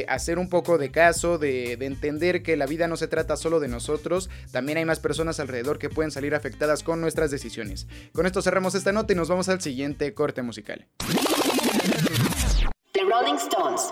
hacer 0.08 0.38
un 0.38 0.48
poco 0.48 0.78
de 0.78 0.90
caso, 0.90 1.38
de, 1.38 1.72
entender 1.84 2.42
que 2.42 2.56
la 2.56 2.66
vida 2.66 2.88
no 2.88 2.96
se 2.96 3.08
trata 3.08 3.36
solo 3.36 3.60
de 3.60 3.68
nosotros, 3.68 4.30
también 4.52 4.78
hay 4.78 4.84
más 4.86 5.00
personas 5.00 5.38
alrededor 5.38 5.78
que 5.78 5.90
pueden 5.90 6.10
salir 6.10 6.34
afectadas 6.34 6.82
con 6.82 7.00
nuestras 7.00 7.30
decisiones. 7.30 7.86
Con 8.12 8.24
esto 8.24 8.40
cerramos 8.40 8.74
esta 8.74 8.92
nota 8.92 9.12
y 9.12 9.16
nos 9.16 9.28
vamos 9.28 9.48
al 9.50 9.60
siguiente 9.60 10.14
corte 10.14 10.42
musical. 10.42 10.86
Rolling 13.24 13.38
Stones. 13.38 13.90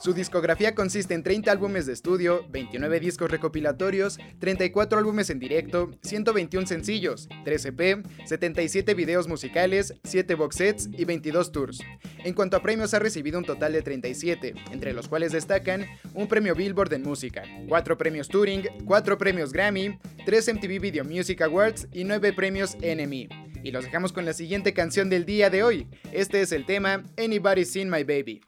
Su 0.00 0.12
discografía 0.12 0.74
consiste 0.74 1.14
en 1.14 1.22
30 1.22 1.52
álbumes 1.52 1.86
de 1.86 1.92
estudio, 1.92 2.44
29 2.50 2.98
discos 2.98 3.30
recopilatorios, 3.30 4.18
34 4.40 4.98
álbumes 4.98 5.30
en 5.30 5.38
directo, 5.38 5.92
121 6.02 6.66
sencillos, 6.66 7.28
3 7.44 7.66
EP, 7.66 8.04
77 8.26 8.94
videos 8.94 9.28
musicales, 9.28 9.94
7 10.02 10.34
box 10.34 10.56
sets 10.56 10.88
y 10.92 11.04
22 11.04 11.52
tours. 11.52 11.78
En 12.24 12.34
cuanto 12.34 12.56
a 12.56 12.62
premios 12.62 12.92
ha 12.92 12.98
recibido 12.98 13.38
un 13.38 13.44
total 13.44 13.72
de 13.72 13.82
37, 13.82 14.54
entre 14.72 14.92
los 14.94 15.06
cuales 15.06 15.30
destacan 15.30 15.86
un 16.12 16.26
premio 16.26 16.56
Billboard 16.56 16.92
en 16.92 17.02
música, 17.02 17.44
4 17.68 17.96
premios 17.96 18.26
Turing, 18.26 18.64
4 18.84 19.16
premios 19.16 19.52
Grammy, 19.52 19.96
3 20.26 20.54
MTV 20.54 20.80
Video 20.80 21.04
Music 21.04 21.40
Awards 21.40 21.86
y 21.92 22.02
9 22.02 22.32
premios 22.32 22.76
NME. 22.78 23.43
Y 23.64 23.70
los 23.70 23.82
dejamos 23.82 24.12
con 24.12 24.26
la 24.26 24.34
siguiente 24.34 24.74
canción 24.74 25.08
del 25.08 25.24
día 25.24 25.48
de 25.48 25.62
hoy. 25.62 25.86
Este 26.12 26.42
es 26.42 26.52
el 26.52 26.66
tema 26.66 27.02
Anybody 27.16 27.64
Seen 27.64 27.88
My 27.88 28.04
Baby. 28.04 28.42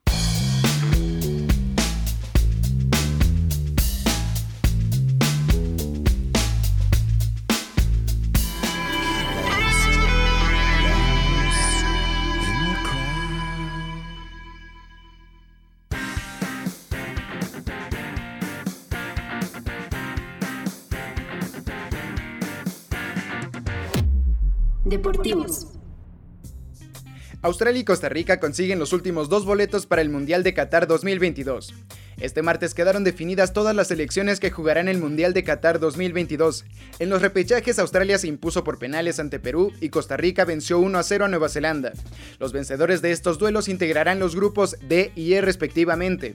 Australia 27.47 27.81
y 27.81 27.85
Costa 27.85 28.09
Rica 28.09 28.41
consiguen 28.41 28.81
los 28.81 28.93
últimos 28.93 29.29
dos 29.29 29.45
boletos 29.45 29.87
para 29.87 30.03
el 30.03 30.11
Mundial 30.11 30.43
de 30.43 30.53
Qatar 30.53 30.89
2022. 30.89 31.75
Este 32.19 32.43
martes 32.43 32.75
quedaron 32.75 33.05
definidas 33.05 33.53
todas 33.53 33.77
las 33.77 33.87
selecciones 33.87 34.41
que 34.41 34.51
jugarán 34.51 34.89
el 34.89 34.99
Mundial 34.99 35.33
de 35.33 35.45
Qatar 35.45 35.79
2022. 35.79 36.65
En 36.99 37.09
los 37.09 37.23
repechajes 37.23 37.79
Australia 37.79 38.19
se 38.19 38.27
impuso 38.27 38.65
por 38.65 38.81
penales 38.81 39.21
ante 39.21 39.39
Perú 39.39 39.73
y 39.81 39.91
Costa 39.91 40.17
Rica 40.17 40.45
venció 40.45 40.81
1 40.81 40.99
a 40.99 41.05
0 41.05 41.27
a 41.27 41.29
Nueva 41.29 41.49
Zelanda. 41.49 41.93
Los 42.41 42.53
vencedores 42.53 43.01
de 43.01 43.13
estos 43.13 43.39
duelos 43.39 43.69
integrarán 43.69 44.19
los 44.19 44.35
grupos 44.35 44.77
D 44.83 45.13
y 45.15 45.35
E 45.35 45.41
respectivamente. 45.41 46.35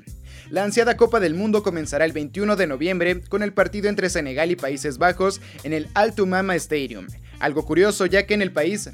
La 0.50 0.64
ansiada 0.64 0.96
Copa 0.96 1.20
del 1.20 1.34
Mundo 1.34 1.62
comenzará 1.62 2.06
el 2.06 2.14
21 2.14 2.56
de 2.56 2.68
noviembre 2.68 3.22
con 3.22 3.44
el 3.44 3.52
partido 3.52 3.90
entre 3.90 4.10
Senegal 4.10 4.50
y 4.50 4.56
Países 4.56 4.98
Bajos 4.98 5.42
en 5.64 5.74
el 5.74 5.90
Altumama 5.94 6.56
Stadium. 6.56 7.08
Algo 7.40 7.66
curioso 7.66 8.06
ya 8.06 8.26
que 8.26 8.34
en 8.34 8.42
el 8.42 8.54
país 8.54 8.92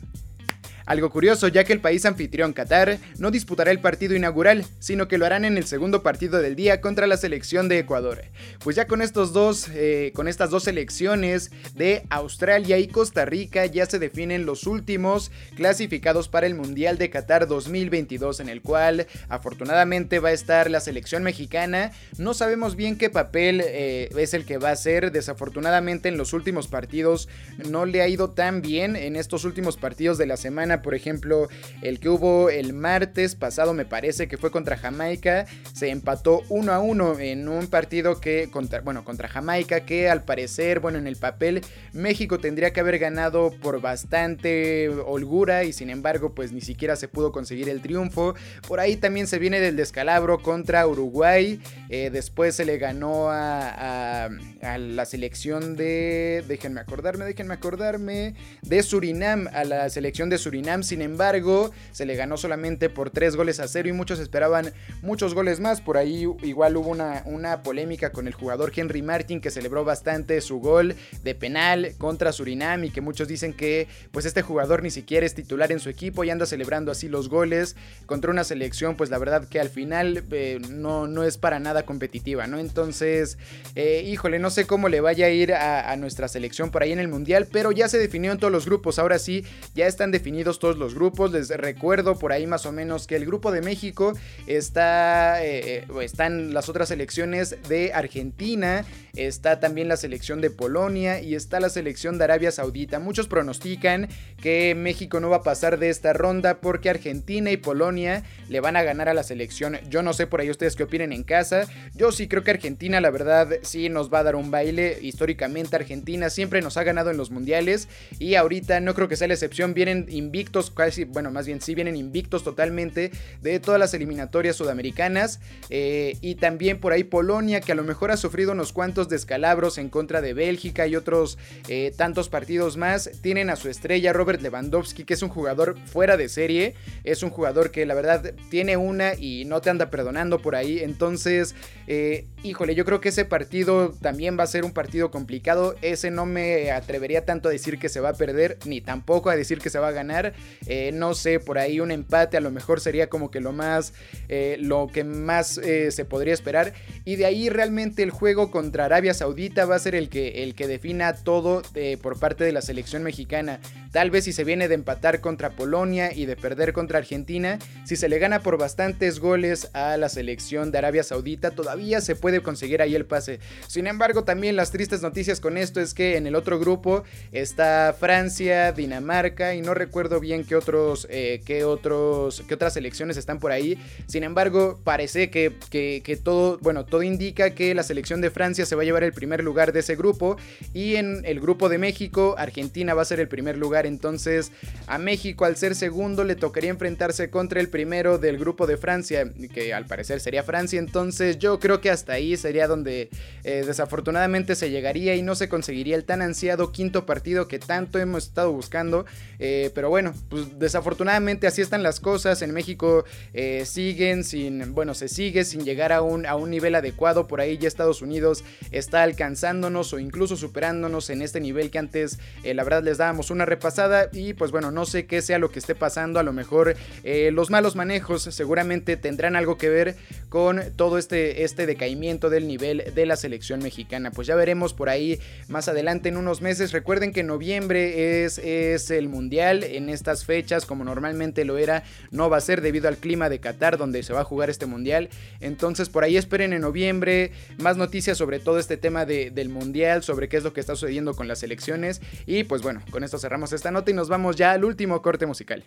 algo 0.88 1.10
curioso 1.12 1.50
ya 1.50 1.66
que 1.66 1.74
el 1.74 1.82
país 1.82 2.06
anfitrión 2.06 2.54
Qatar 2.54 2.98
no 3.20 3.30
disputará 3.30 3.72
el 3.72 3.80
partido 3.80 4.16
inaugural, 4.16 4.66
sino 4.80 5.08
que 5.08 5.18
lo 5.18 5.26
harán 5.26 5.46
en 5.46 5.58
el 5.58 5.66
segundo 5.66 6.02
partido 6.02 6.42
del 6.42 6.56
día 6.56 6.82
contra 6.82 7.08
la 7.08 7.18
selección 7.18 7.68
de 7.68 7.80
Ecuador. 7.80 8.24
Pues 8.64 8.76
ya 8.78 8.88
con 8.88 9.02
estos 9.02 9.34
dos, 9.34 9.68
eh, 9.74 10.12
con 10.16 10.28
estas 10.28 10.50
dos 10.50 10.64
selecciones 10.64 11.52
de 11.76 12.04
Australia 12.10 12.80
y 12.80 12.88
Costa 12.88 13.26
Rica 13.26 13.66
ya 13.66 13.86
se 13.86 14.00
definen 14.00 14.46
los 14.46 14.66
últimos 14.66 15.32
clasificados 15.56 16.30
para 16.30 16.48
el 16.48 16.56
Mundial 16.56 16.98
de 16.98 17.10
Qatar 17.10 17.48
2022, 17.48 18.40
en 18.40 18.48
el 18.48 18.62
cual 18.62 19.08
afortunadamente 19.28 20.20
va 20.20 20.30
a 20.30 20.34
estar 20.34 20.72
la 20.72 20.80
selección 20.80 21.22
mexicana. 21.22 21.92
No 22.18 22.34
sabemos 22.34 22.78
bien 22.78 22.98
qué 22.98 23.10
papel 23.10 23.62
eh, 23.64 24.10
es 24.18 24.34
el 24.34 24.46
que 24.46 24.58
va 24.58 24.72
a 24.72 24.76
ser. 24.78 25.12
Desafortunadamente 25.12 26.08
en 26.08 26.18
los 26.18 26.32
últimos 26.32 26.68
partidos 26.68 27.28
no 27.70 27.86
le 27.86 28.02
ha 28.02 28.08
ido 28.08 28.30
tan 28.30 28.62
bien 28.62 28.96
en 28.96 29.18
estos 29.18 29.44
últimos 29.44 29.76
partidos 29.76 30.18
de 30.18 30.28
la 30.28 30.38
semana 30.38 30.77
por 30.82 30.96
ejemplo, 30.96 31.48
el 31.82 32.00
que 32.00 32.10
hubo 32.10 32.50
el 32.50 32.74
martes 32.74 33.36
pasado, 33.36 33.74
me 33.74 33.86
parece 33.86 34.28
que 34.28 34.38
fue 34.38 34.52
contra 34.52 34.78
Jamaica, 34.78 35.46
se 35.74 35.90
empató 35.90 36.44
1 36.50 36.72
a 36.72 36.80
1 36.80 37.20
en 37.20 37.48
un 37.48 37.68
partido 37.68 38.20
que, 38.20 38.50
contra, 38.52 38.82
bueno, 38.82 39.04
contra 39.04 39.28
Jamaica, 39.28 39.82
que 39.82 40.10
al 40.10 40.24
parecer, 40.24 40.80
bueno, 40.80 40.98
en 40.98 41.08
el 41.08 41.16
papel, 41.16 41.62
México 41.94 42.40
tendría 42.40 42.72
que 42.74 42.80
haber 42.80 43.00
ganado 43.00 43.52
por 43.62 43.82
bastante 43.82 44.90
holgura 44.90 45.64
y 45.64 45.74
sin 45.74 45.90
embargo, 45.90 46.34
pues 46.34 46.52
ni 46.52 46.62
siquiera 46.62 46.96
se 46.96 47.08
pudo 47.08 47.32
conseguir 47.32 47.70
el 47.70 47.82
triunfo. 47.82 48.36
Por 48.68 48.80
ahí 48.80 48.96
también 48.98 49.28
se 49.28 49.40
viene 49.40 49.60
del 49.60 49.76
descalabro 49.76 50.40
contra 50.40 50.88
Uruguay, 50.88 51.60
eh, 51.90 52.10
después 52.12 52.56
se 52.56 52.66
le 52.66 52.78
ganó 52.78 53.30
a, 53.30 54.26
a, 54.26 54.30
a 54.62 54.78
la 54.78 55.06
selección 55.06 55.76
de, 55.76 56.44
déjenme 56.48 56.82
acordarme, 56.82 57.26
déjenme 57.26 57.54
acordarme, 57.54 58.36
de 58.62 58.84
Surinam, 58.84 59.48
a 59.54 59.64
la 59.64 59.90
selección 59.90 60.30
de 60.30 60.38
Surinam 60.38 60.67
sin 60.84 61.02
embargo, 61.02 61.72
se 61.92 62.06
le 62.06 62.16
ganó 62.16 62.38
solamente 62.38 62.90
por 62.90 63.10
3 63.10 63.36
goles 63.36 63.60
a 63.60 63.68
0 63.68 63.90
y 63.90 63.94
muchos 63.94 64.20
esperaban 64.20 64.74
muchos 65.02 65.34
goles 65.34 65.60
más. 65.60 65.82
Por 65.82 65.98
ahí 65.98 66.28
igual 66.44 66.78
hubo 66.78 66.90
una, 66.90 67.24
una 67.26 67.64
polémica 67.64 68.12
con 68.12 68.28
el 68.28 68.34
jugador 68.34 68.72
Henry 68.76 69.02
Martin 69.02 69.42
que 69.42 69.50
celebró 69.50 69.86
bastante 69.86 70.42
su 70.42 70.60
gol 70.60 70.96
de 71.24 71.36
penal 71.36 71.94
contra 71.98 72.32
Surinam 72.32 72.84
y 72.84 72.90
que 72.90 73.02
muchos 73.02 73.28
dicen 73.28 73.54
que 73.54 73.88
pues 74.12 74.26
este 74.26 74.42
jugador 74.42 74.84
ni 74.84 74.92
siquiera 74.92 75.26
es 75.26 75.34
titular 75.34 75.72
en 75.72 75.80
su 75.80 75.90
equipo 75.90 76.24
y 76.24 76.30
anda 76.30 76.46
celebrando 76.46 76.92
así 76.92 77.08
los 77.08 77.30
goles 77.30 77.76
contra 78.06 78.32
una 78.32 78.44
selección 78.44 78.96
pues 78.96 79.10
la 79.10 79.18
verdad 79.18 79.48
que 79.48 79.60
al 79.60 79.70
final 79.70 80.24
eh, 80.32 80.60
no, 80.70 81.08
no 81.08 81.24
es 81.24 81.38
para 81.38 81.60
nada 81.60 81.86
competitiva, 81.86 82.48
¿no? 82.48 82.60
Entonces, 82.60 83.38
eh, 83.76 84.04
híjole, 84.06 84.40
no 84.40 84.50
sé 84.50 84.66
cómo 84.66 84.90
le 84.90 85.02
vaya 85.02 85.28
a 85.28 85.30
ir 85.30 85.54
a, 85.54 85.92
a 85.92 85.96
nuestra 85.96 86.28
selección 86.28 86.72
por 86.72 86.84
ahí 86.84 86.92
en 86.92 87.00
el 87.00 87.08
Mundial, 87.08 87.48
pero 87.52 87.72
ya 87.72 87.88
se 87.88 87.98
definió 87.98 88.32
en 88.32 88.38
todos 88.38 88.52
los 88.52 88.66
grupos, 88.66 89.00
ahora 89.00 89.20
sí, 89.20 89.46
ya 89.74 89.88
están 89.88 90.12
definidos 90.12 90.57
todos 90.60 90.78
los 90.78 90.96
grupos. 90.96 91.32
Les 91.32 91.50
recuerdo 91.50 92.18
por 92.18 92.32
ahí 92.32 92.48
más 92.48 92.66
o 92.66 92.72
menos 92.72 93.08
que 93.08 93.16
el 93.16 93.26
grupo 93.26 93.52
de 93.52 93.62
México 93.62 94.14
está, 94.48 95.44
eh, 95.44 95.86
eh, 95.88 95.88
están 96.02 96.54
las 96.54 96.70
otras 96.70 96.90
selecciones 96.90 97.58
de 97.68 97.94
Argentina, 97.94 98.86
está 99.16 99.60
también 99.60 99.88
la 99.88 99.98
selección 99.98 100.42
de 100.42 100.50
Polonia 100.50 101.22
y 101.22 101.36
está 101.36 101.60
la 101.60 101.70
selección 101.70 102.18
de 102.18 102.26
Arabia 102.26 102.52
Saudita. 102.52 103.00
Muchos 103.00 103.28
pronostican 103.28 104.08
que 104.42 104.76
México 104.76 105.20
no 105.20 105.30
va 105.30 105.38
a 105.38 105.44
pasar 105.44 105.80
de 105.80 105.90
esta 105.90 106.14
ronda 106.14 106.60
porque 106.62 106.90
Argentina 106.90 107.52
y 107.52 107.58
Polonia 107.58 108.24
le 108.50 108.60
van 108.60 108.76
a 108.76 108.84
ganar 108.84 109.10
a 109.10 109.14
la 109.14 109.24
selección. 109.24 109.80
Yo 109.90 110.04
no 110.04 110.14
sé 110.14 110.28
por 110.28 110.42
ahí 110.42 110.50
ustedes 110.50 110.76
qué 110.76 110.84
opinen 110.84 111.12
en 111.12 111.24
casa. 111.24 111.68
Yo 111.96 112.12
sí 112.12 112.28
creo 112.28 112.44
que 112.44 112.52
Argentina 112.52 113.02
la 113.02 113.10
verdad 113.10 113.50
sí 113.62 113.90
nos 113.90 114.14
va 114.14 114.20
a 114.20 114.24
dar 114.24 114.36
un 114.36 114.52
baile. 114.52 114.98
Históricamente 115.02 115.76
Argentina 115.76 116.30
siempre 116.30 116.62
nos 116.62 116.78
ha 116.78 116.84
ganado 116.84 117.12
en 117.12 117.18
los 117.18 117.32
mundiales 117.32 117.88
y 118.20 118.36
ahorita 118.36 118.80
no 118.80 118.94
creo 118.94 119.08
que 119.08 119.16
sea 119.16 119.28
la 119.28 119.34
excepción. 119.34 119.74
Vienen 119.74 120.06
invictos, 120.10 120.47
casi, 120.74 121.06
bueno, 121.06 121.32
más 121.32 121.46
bien 121.46 121.62
sí 121.62 121.76
vienen 121.76 121.96
invictos 121.96 122.44
totalmente 122.44 123.12
de 123.42 123.60
todas 123.60 123.80
las 123.80 123.94
eliminatorias 123.94 124.56
sudamericanas. 124.56 125.40
Eh, 125.70 126.18
y 126.22 126.36
también 126.36 126.80
por 126.80 126.94
ahí 126.94 127.04
Polonia 127.04 127.62
que 127.62 127.72
a 127.72 127.76
lo 127.76 127.84
mejor 127.84 128.12
ha 128.12 128.18
sufrido 128.18 128.52
unos 128.52 128.74
cuantos 128.74 129.10
descalabros 129.10 129.78
en 129.78 129.90
contra 129.90 130.22
de 130.22 130.34
Bélgica 130.34 130.88
y 130.88 130.96
otros 130.96 131.38
eh, 131.68 131.94
tantos 131.96 132.30
partidos 132.30 132.78
más. 132.78 133.10
Tienen 133.22 133.50
a 133.50 133.56
su 133.56 133.70
estrella 133.70 134.14
Robert 134.14 134.42
Lewandowski, 134.42 135.04
que 135.04 135.14
es 135.14 135.22
un 135.22 135.30
jugador 135.30 135.76
fuera 135.86 136.18
de 136.18 136.30
serie. 136.30 136.76
Es 137.04 137.24
un 137.24 137.30
jugador 137.30 137.72
que 137.72 137.86
la 137.86 137.94
verdad 137.94 138.34
tiene 138.50 138.78
una 138.78 139.14
y 139.16 139.46
no 139.46 139.62
te 139.62 139.70
anda 139.70 139.90
perdonando 139.90 140.40
por 140.40 140.56
ahí. 140.56 140.80
Entonces, 140.80 141.56
eh, 141.88 142.28
híjole, 142.44 142.76
yo 142.76 142.86
creo 142.86 143.02
que 143.02 143.10
ese 143.10 143.26
partido 143.26 143.94
también 144.02 144.38
va 144.38 144.44
a 144.44 144.48
ser 144.48 144.66
un 144.66 144.72
partido 144.72 145.12
complicado. 145.12 145.76
Ese 145.82 146.12
no 146.12 146.26
me 146.26 146.72
atrevería 146.72 147.26
tanto 147.26 147.50
a 147.50 147.52
decir 147.52 147.80
que 147.80 147.90
se 147.90 148.00
va 148.00 148.10
a 148.10 148.14
perder, 148.14 148.58
ni 148.66 148.82
tampoco 148.82 149.30
a 149.30 149.36
decir 149.36 149.60
que 149.60 149.70
se 149.70 149.80
va 149.80 149.90
a 149.90 149.92
ganar. 149.92 150.34
Eh, 150.68 150.92
no 150.94 151.14
sé, 151.14 151.40
por 151.40 151.58
ahí 151.58 151.80
un 151.80 151.92
empate 151.92 152.38
a 152.38 152.42
lo 152.42 152.52
mejor 152.52 152.82
sería 152.82 153.08
como 153.08 153.32
que 153.32 153.40
lo 153.40 153.54
más, 153.54 153.94
eh, 154.28 154.58
lo 154.60 154.88
que 154.88 155.04
más 155.04 155.58
eh, 155.58 155.92
se 155.92 156.06
podría 156.06 156.34
esperar. 156.34 156.74
Y 157.06 157.16
de 157.16 157.26
ahí 157.26 157.50
realmente 157.50 158.04
el 158.04 158.12
juego 158.12 158.52
contra 158.52 158.86
Arabia 158.86 159.14
Saudita 159.14 159.66
va 159.66 159.76
a 159.76 159.80
ser 159.80 159.96
el 159.96 160.10
que, 160.10 160.44
el 160.44 160.56
que 160.56 160.68
defina 160.68 161.14
todo 161.14 161.62
por 162.02 162.20
parte 162.20 162.44
de 162.44 162.52
la 162.52 162.62
selección 162.62 163.04
mexicana. 163.04 163.60
Tal 163.92 164.12
vez 164.12 164.26
si 164.26 164.34
se 164.34 164.44
viene 164.44 164.68
de 164.68 164.76
empatar 164.76 165.22
contra 165.22 165.52
Polonia 165.52 166.14
y 166.14 166.26
de 166.26 166.36
perder 166.36 166.74
contra 166.74 167.00
Argentina, 167.00 167.58
si 167.86 167.96
se 167.96 168.10
le 168.10 168.20
gana 168.20 168.42
por 168.42 168.58
bastantes 168.58 169.20
goles 169.20 169.70
a 169.74 169.98
la 169.98 170.10
selección 170.10 170.72
de 170.72 170.78
Arabia 170.78 171.04
Saudita, 171.04 171.52
todavía 171.52 172.02
se 172.02 172.16
puede 172.16 172.42
conseguir 172.42 172.82
ahí 172.82 172.96
el 172.96 173.06
pase. 173.06 173.40
Sin 173.68 173.88
embargo, 173.88 174.24
también 174.24 174.56
las 174.56 174.72
tristes 174.72 175.02
noticias 175.02 175.40
con 175.40 175.58
esto 175.58 175.80
es 175.80 175.94
que 175.94 176.18
en 176.18 176.28
el 176.28 176.36
otro 176.36 176.60
grupo 176.60 177.04
está 177.32 177.96
Francia, 177.98 178.72
Dinamarca 178.72 179.56
y 179.56 179.62
no 179.62 179.74
recuerdo 179.74 180.17
bien 180.20 180.44
qué 180.44 180.56
otros, 180.56 181.08
eh, 181.10 181.42
otros, 181.66 182.44
qué 182.48 182.54
otras 182.54 182.74
selecciones 182.74 183.18
están 183.18 183.40
por 183.40 183.52
ahí. 183.52 183.78
Sin 184.08 184.24
embargo, 184.24 184.80
parece 184.84 185.30
que, 185.30 185.54
que, 185.70 186.02
que 186.04 186.16
todo, 186.18 186.58
bueno, 186.60 186.86
todo 186.86 187.04
indica 187.04 187.52
que 187.52 187.74
la 187.76 187.84
selección 187.84 188.22
de 188.22 188.32
Francia 188.32 188.66
se 188.66 188.76
va 188.76 188.82
a 188.82 188.86
llevar 188.86 189.04
el 189.04 189.14
primer 189.14 189.44
lugar 189.44 189.74
de 189.74 189.80
ese 189.80 189.96
grupo 189.96 190.38
y 190.74 190.96
en 190.96 191.24
el 191.26 191.40
grupo 191.40 191.70
de 191.70 191.78
México, 191.78 192.36
Argentina 192.38 192.94
va 192.94 193.02
a 193.02 193.06
ser 193.06 193.20
el 193.20 193.28
primer 193.28 193.58
lugar. 193.58 193.86
Entonces, 193.86 194.52
a 194.88 194.98
México 194.98 195.46
al 195.46 195.58
ser 195.58 195.76
segundo 195.76 196.24
le 196.24 196.36
tocaría 196.36 196.70
enfrentarse 196.70 197.30
contra 197.30 197.60
el 197.60 197.70
primero 197.70 198.18
del 198.18 198.38
grupo 198.38 198.68
de 198.68 198.78
Francia, 198.78 199.32
que 199.54 199.74
al 199.74 199.86
parecer 199.86 200.20
sería 200.20 200.44
Francia. 200.44 200.80
Entonces, 200.80 201.38
yo 201.40 201.60
creo 201.60 201.82
que 201.82 201.90
hasta 201.90 202.14
ahí 202.14 202.38
sería 202.38 202.68
donde 202.68 203.10
eh, 203.44 203.64
desafortunadamente 203.66 204.56
se 204.56 204.70
llegaría 204.70 205.16
y 205.16 205.22
no 205.22 205.36
se 205.36 205.50
conseguiría 205.50 205.96
el 205.96 206.04
tan 206.04 206.22
ansiado 206.22 206.72
quinto 206.72 207.06
partido 207.06 207.48
que 207.48 207.60
tanto 207.60 208.00
hemos 208.00 208.26
estado 208.26 208.52
buscando. 208.52 209.06
Eh, 209.40 209.72
pero 209.74 209.90
bueno, 209.90 210.07
pues 210.30 210.60
desafortunadamente 210.60 211.48
así 211.48 211.62
están 211.62 211.84
las 211.84 212.00
cosas. 212.00 212.42
En 212.42 212.52
México 212.52 213.06
eh, 213.34 213.64
siguen 213.66 214.24
sin, 214.24 214.74
bueno, 214.74 214.94
se 214.94 215.08
sigue 215.08 215.46
sin 215.46 215.64
llegar 215.64 215.92
a 215.92 216.02
un, 216.02 216.26
a 216.26 216.36
un 216.36 216.50
nivel 216.50 216.76
adecuado. 216.76 217.28
Por 217.28 217.42
ahí 217.42 217.58
ya 217.58 217.68
Estados 217.68 218.02
Unidos 218.02 218.44
está 218.72 219.04
alcanzándonos 219.04 219.94
o 219.94 220.00
incluso 220.00 220.36
superándonos 220.36 221.10
en 221.10 221.22
este 221.22 221.40
nivel 221.40 221.72
que 221.72 221.80
antes 221.80 222.20
eh, 222.44 222.54
la 222.54 222.64
verdad 222.64 222.84
les 222.84 222.98
dábamos 222.98 223.32
una 223.32 223.46
repasada. 223.46 224.10
Y 224.12 224.34
pues 224.34 224.52
bueno, 224.52 224.72
no 224.72 224.86
sé 224.86 225.06
qué 225.06 225.22
sea 225.22 225.40
lo 225.40 225.52
que 225.52 225.60
esté 225.60 225.76
pasando. 225.76 226.20
A 226.20 226.24
lo 226.24 226.34
mejor 226.34 226.76
eh, 227.04 227.32
los 227.32 227.50
malos 227.50 227.76
manejos 227.76 228.24
seguramente 228.24 228.98
tendrán 228.98 229.36
algo 229.36 229.58
que 229.58 229.70
ver 229.70 229.96
con 230.30 230.62
todo 230.76 230.98
este, 230.98 231.44
este 231.44 231.66
decaimiento 231.66 232.30
del 232.30 232.48
nivel 232.48 232.92
de 232.94 233.06
la 233.06 233.16
selección 233.16 233.62
mexicana. 233.62 234.12
Pues 234.12 234.28
ya 234.28 234.36
veremos 234.36 234.74
por 234.74 234.90
ahí 234.90 235.20
más 235.48 235.68
adelante 235.68 236.10
en 236.10 236.18
unos 236.18 236.42
meses. 236.42 236.72
Recuerden 236.72 237.14
que 237.14 237.24
noviembre 237.24 238.24
es, 238.26 238.38
es 238.38 238.92
el 238.92 239.10
mundial. 239.10 239.64
En 239.64 239.90
estas 239.98 240.26
fechas, 240.26 240.66
como 240.66 240.84
normalmente 240.84 241.44
lo 241.44 241.58
era, 241.58 241.84
no 242.12 242.30
va 242.30 242.38
a 242.38 242.42
ser 242.42 242.62
debido 242.62 242.88
al 242.88 242.98
clima 242.98 243.30
de 243.30 243.40
Qatar 243.40 243.78
donde 243.78 244.04
se 244.04 244.14
va 244.14 244.22
a 244.22 244.24
jugar 244.24 244.50
este 244.50 244.66
mundial. 244.66 245.10
Entonces 245.42 245.90
por 245.90 246.04
ahí 246.04 246.16
esperen 246.16 246.54
en 246.54 246.62
noviembre 246.62 247.32
más 247.60 247.76
noticias 247.78 248.18
sobre 248.18 248.40
todo 248.40 248.60
este 248.60 248.78
tema 248.78 249.06
de, 249.06 249.32
del 249.32 249.50
mundial, 249.50 250.04
sobre 250.04 250.30
qué 250.30 250.38
es 250.38 250.44
lo 250.44 250.54
que 250.54 250.62
está 250.62 250.76
sucediendo 250.76 251.16
con 251.16 251.28
las 251.28 251.44
elecciones. 251.44 252.02
Y 252.26 252.44
pues 252.44 252.62
bueno, 252.62 252.82
con 252.92 253.04
esto 253.04 253.18
cerramos 253.18 253.54
esta 253.54 253.72
nota 253.72 253.92
y 253.92 253.94
nos 253.94 254.10
vamos 254.10 254.36
ya 254.36 254.52
al 254.52 254.64
último 254.64 255.02
corte 255.02 255.26
musical. 255.26 255.66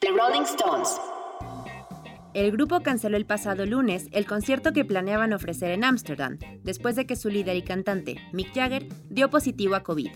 The 0.00 0.08
Rolling 0.08 0.42
Stones. 0.42 0.88
El 2.34 2.52
grupo 2.52 2.80
canceló 2.82 3.16
el 3.16 3.26
pasado 3.26 3.66
lunes 3.66 4.06
el 4.12 4.26
concierto 4.26 4.72
que 4.72 4.84
planeaban 4.84 5.32
ofrecer 5.32 5.70
en 5.70 5.82
Ámsterdam, 5.82 6.38
después 6.62 6.94
de 6.94 7.06
que 7.06 7.16
su 7.16 7.30
líder 7.30 7.56
y 7.56 7.62
cantante, 7.62 8.16
Mick 8.32 8.54
Jagger, 8.54 8.86
dio 9.08 9.30
positivo 9.30 9.74
a 9.74 9.82
COVID. 9.82 10.10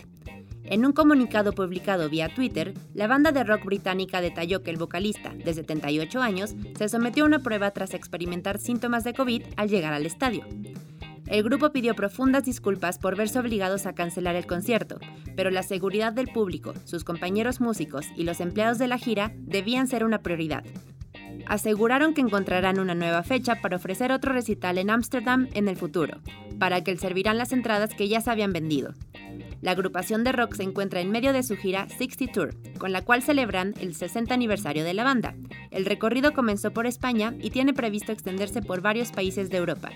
En 0.65 0.85
un 0.85 0.93
comunicado 0.93 1.53
publicado 1.53 2.09
vía 2.09 2.33
Twitter, 2.33 2.73
la 2.93 3.07
banda 3.07 3.31
de 3.31 3.43
rock 3.43 3.65
británica 3.65 4.21
detalló 4.21 4.63
que 4.63 4.71
el 4.71 4.77
vocalista, 4.77 5.33
de 5.33 5.53
78 5.53 6.21
años, 6.21 6.55
se 6.77 6.89
sometió 6.89 7.23
a 7.23 7.27
una 7.27 7.39
prueba 7.39 7.71
tras 7.71 7.93
experimentar 7.93 8.59
síntomas 8.59 9.03
de 9.03 9.13
COVID 9.13 9.43
al 9.57 9.69
llegar 9.69 9.93
al 9.93 10.05
estadio. 10.05 10.45
El 11.27 11.43
grupo 11.43 11.71
pidió 11.71 11.95
profundas 11.95 12.45
disculpas 12.45 12.97
por 12.97 13.15
verse 13.15 13.39
obligados 13.39 13.85
a 13.85 13.93
cancelar 13.93 14.35
el 14.35 14.45
concierto, 14.45 14.99
pero 15.35 15.51
la 15.51 15.63
seguridad 15.63 16.13
del 16.13 16.27
público, 16.27 16.73
sus 16.85 17.03
compañeros 17.03 17.59
músicos 17.59 18.07
y 18.15 18.23
los 18.23 18.39
empleados 18.39 18.77
de 18.77 18.87
la 18.87 18.97
gira 18.97 19.31
debían 19.35 19.87
ser 19.87 20.03
una 20.03 20.19
prioridad. 20.19 20.63
Aseguraron 21.45 22.13
que 22.13 22.21
encontrarán 22.21 22.79
una 22.79 22.95
nueva 22.95 23.23
fecha 23.23 23.55
para 23.61 23.77
ofrecer 23.77 24.11
otro 24.11 24.31
recital 24.31 24.77
en 24.77 24.89
Ámsterdam 24.89 25.47
en 25.53 25.67
el 25.67 25.75
futuro, 25.75 26.19
para 26.59 26.83
que 26.83 26.91
él 26.91 26.99
servirán 26.99 27.37
las 27.37 27.51
entradas 27.51 27.93
que 27.95 28.07
ya 28.07 28.21
se 28.21 28.31
habían 28.31 28.53
vendido. 28.53 28.93
La 29.63 29.71
agrupación 29.71 30.25
de 30.25 30.33
rock 30.33 30.55
se 30.55 30.63
encuentra 30.63 30.99
en 30.99 31.09
medio 31.09 31.31
de 31.31 31.41
su 31.41 31.55
gira 31.55 31.87
60 31.87 32.33
Tour, 32.33 32.53
con 32.77 32.91
la 32.91 33.01
cual 33.01 33.23
celebran 33.23 33.73
el 33.79 33.95
60 33.95 34.33
aniversario 34.33 34.83
de 34.83 34.93
la 34.93 35.05
banda. 35.05 35.35
El 35.71 35.85
recorrido 35.85 36.33
comenzó 36.33 36.71
por 36.71 36.85
España 36.85 37.33
y 37.39 37.49
tiene 37.49 37.73
previsto 37.73 38.11
extenderse 38.11 38.61
por 38.61 38.81
varios 38.81 39.13
países 39.13 39.49
de 39.49 39.55
Europa. 39.55 39.91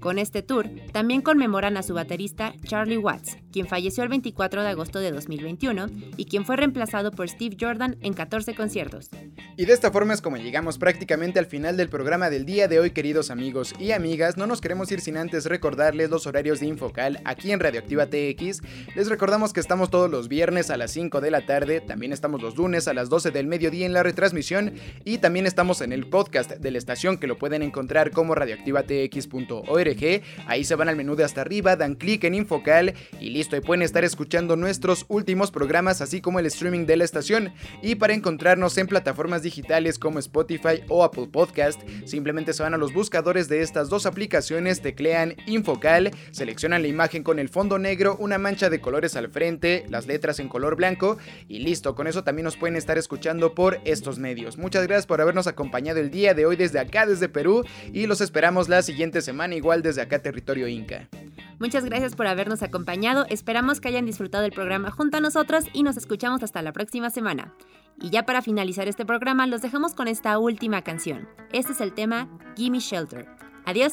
Con 0.00 0.18
este 0.18 0.42
tour, 0.42 0.68
también 0.92 1.22
conmemoran 1.22 1.78
a 1.78 1.82
su 1.82 1.94
baterista 1.94 2.52
Charlie 2.64 2.98
Watts, 2.98 3.38
quien 3.52 3.66
falleció 3.66 4.02
el 4.02 4.08
24 4.08 4.62
de 4.62 4.68
agosto 4.68 4.98
de 5.00 5.10
2021 5.12 5.86
y 6.16 6.24
quien 6.26 6.44
fue 6.44 6.56
reemplazado 6.56 7.10
por 7.10 7.28
Steve 7.28 7.56
Jordan 7.60 7.96
en 8.00 8.14
14 8.14 8.54
conciertos. 8.54 9.10
Y 9.56 9.64
de 9.66 9.72
esta 9.72 9.90
forma 9.90 10.14
es 10.14 10.20
como 10.20 10.36
llegamos 10.36 10.78
prácticamente 10.78 11.38
al 11.38 11.46
final 11.46 11.76
del 11.76 11.88
programa 11.88 12.30
del 12.30 12.46
día 12.46 12.68
de 12.68 12.80
hoy, 12.80 12.90
queridos 12.92 13.30
amigos 13.30 13.74
y 13.78 13.92
amigas. 13.92 14.36
No 14.36 14.46
nos 14.46 14.60
queremos 14.60 14.90
ir 14.92 15.00
sin 15.00 15.16
antes 15.16 15.46
recordarles 15.46 16.10
los 16.10 16.26
horarios 16.26 16.60
de 16.60 16.66
Infocal 16.66 17.20
aquí 17.24 17.52
en 17.52 17.60
Radioactiva 17.60 18.06
TX. 18.06 18.62
Les 18.94 19.08
recordamos 19.08 19.52
que 19.52 19.60
estamos 19.60 19.90
todos 19.90 20.10
los 20.10 20.28
viernes 20.28 20.70
a 20.70 20.76
las 20.76 20.90
5 20.92 21.20
de 21.20 21.30
la 21.30 21.46
tarde, 21.46 21.80
también 21.80 22.12
estamos 22.12 22.42
los 22.42 22.56
lunes 22.56 22.88
a 22.88 22.94
las 22.94 23.08
12 23.08 23.30
del 23.30 23.46
mediodía 23.46 23.86
en 23.86 23.92
la 23.92 24.02
retransmisión 24.02 24.74
y 25.04 25.18
también 25.18 25.46
estamos 25.46 25.80
en 25.80 25.92
el 25.92 26.08
podcast 26.08 26.52
de 26.52 26.70
la 26.70 26.78
estación 26.78 27.18
que 27.18 27.26
lo 27.26 27.38
pueden 27.38 27.62
encontrar 27.62 28.10
como 28.10 28.34
radioactivatx.org 28.34 30.22
Ahí 30.46 30.64
se 30.64 30.74
van 30.74 30.88
al 30.88 30.96
menú 30.96 31.16
de 31.16 31.24
hasta 31.24 31.40
arriba, 31.40 31.76
dan 31.76 31.94
clic 31.94 32.24
en 32.24 32.34
Infocal 32.34 32.94
y 33.20 33.30
listo, 33.40 33.56
y 33.56 33.60
pueden 33.62 33.80
estar 33.80 34.04
escuchando 34.04 34.54
nuestros 34.54 35.06
últimos 35.08 35.50
programas, 35.50 36.02
así 36.02 36.20
como 36.20 36.40
el 36.40 36.44
streaming 36.44 36.84
de 36.84 36.98
la 36.98 37.04
estación. 37.04 37.54
Y 37.80 37.94
para 37.94 38.12
encontrarnos 38.12 38.76
en 38.76 38.86
plataformas 38.86 39.42
digitales 39.42 39.98
como 39.98 40.18
Spotify 40.18 40.82
o 40.88 41.04
Apple 41.04 41.28
Podcast, 41.32 41.80
simplemente 42.04 42.52
se 42.52 42.62
van 42.62 42.74
a 42.74 42.76
los 42.76 42.92
buscadores 42.92 43.48
de 43.48 43.62
estas 43.62 43.88
dos 43.88 44.04
aplicaciones, 44.04 44.82
teclean 44.82 45.36
Infocal, 45.46 46.10
seleccionan 46.32 46.82
la 46.82 46.88
imagen 46.88 47.22
con 47.22 47.38
el 47.38 47.48
fondo 47.48 47.78
negro, 47.78 48.14
una 48.20 48.36
mancha 48.36 48.68
de 48.68 48.82
colores 48.82 49.16
al 49.16 49.30
frente, 49.30 49.86
las 49.88 50.06
letras 50.06 50.38
en 50.38 50.50
color 50.50 50.76
blanco 50.76 51.16
y 51.48 51.60
listo, 51.60 51.94
con 51.94 52.08
eso 52.08 52.22
también 52.22 52.44
nos 52.44 52.58
pueden 52.58 52.76
estar 52.76 52.98
escuchando 52.98 53.54
por 53.54 53.80
estos 53.86 54.18
medios. 54.18 54.58
Muchas 54.58 54.86
gracias 54.86 55.06
por 55.06 55.22
habernos 55.22 55.46
acompañado 55.46 55.98
el 55.98 56.10
día 56.10 56.34
de 56.34 56.44
hoy 56.44 56.56
desde 56.56 56.78
acá, 56.78 57.06
desde 57.06 57.30
Perú, 57.30 57.64
y 57.90 58.06
los 58.06 58.20
esperamos 58.20 58.68
la 58.68 58.82
siguiente 58.82 59.22
semana 59.22 59.54
igual 59.54 59.80
desde 59.80 60.02
acá, 60.02 60.18
territorio 60.18 60.68
Inca. 60.68 61.08
Muchas 61.60 61.84
gracias 61.84 62.16
por 62.16 62.26
habernos 62.26 62.62
acompañado. 62.62 63.26
Esperamos 63.28 63.80
que 63.80 63.88
hayan 63.88 64.06
disfrutado 64.06 64.46
el 64.46 64.52
programa 64.52 64.90
junto 64.90 65.18
a 65.18 65.20
nosotros 65.20 65.66
y 65.74 65.82
nos 65.82 65.98
escuchamos 65.98 66.42
hasta 66.42 66.62
la 66.62 66.72
próxima 66.72 67.10
semana. 67.10 67.52
Y 68.00 68.08
ya 68.08 68.24
para 68.24 68.40
finalizar 68.40 68.88
este 68.88 69.04
programa, 69.04 69.46
los 69.46 69.60
dejamos 69.60 69.94
con 69.94 70.08
esta 70.08 70.38
última 70.38 70.80
canción. 70.80 71.28
Este 71.52 71.72
es 71.72 71.82
el 71.82 71.92
tema 71.92 72.28
Gimme 72.56 72.80
Shelter. 72.80 73.28
Adiós. 73.66 73.92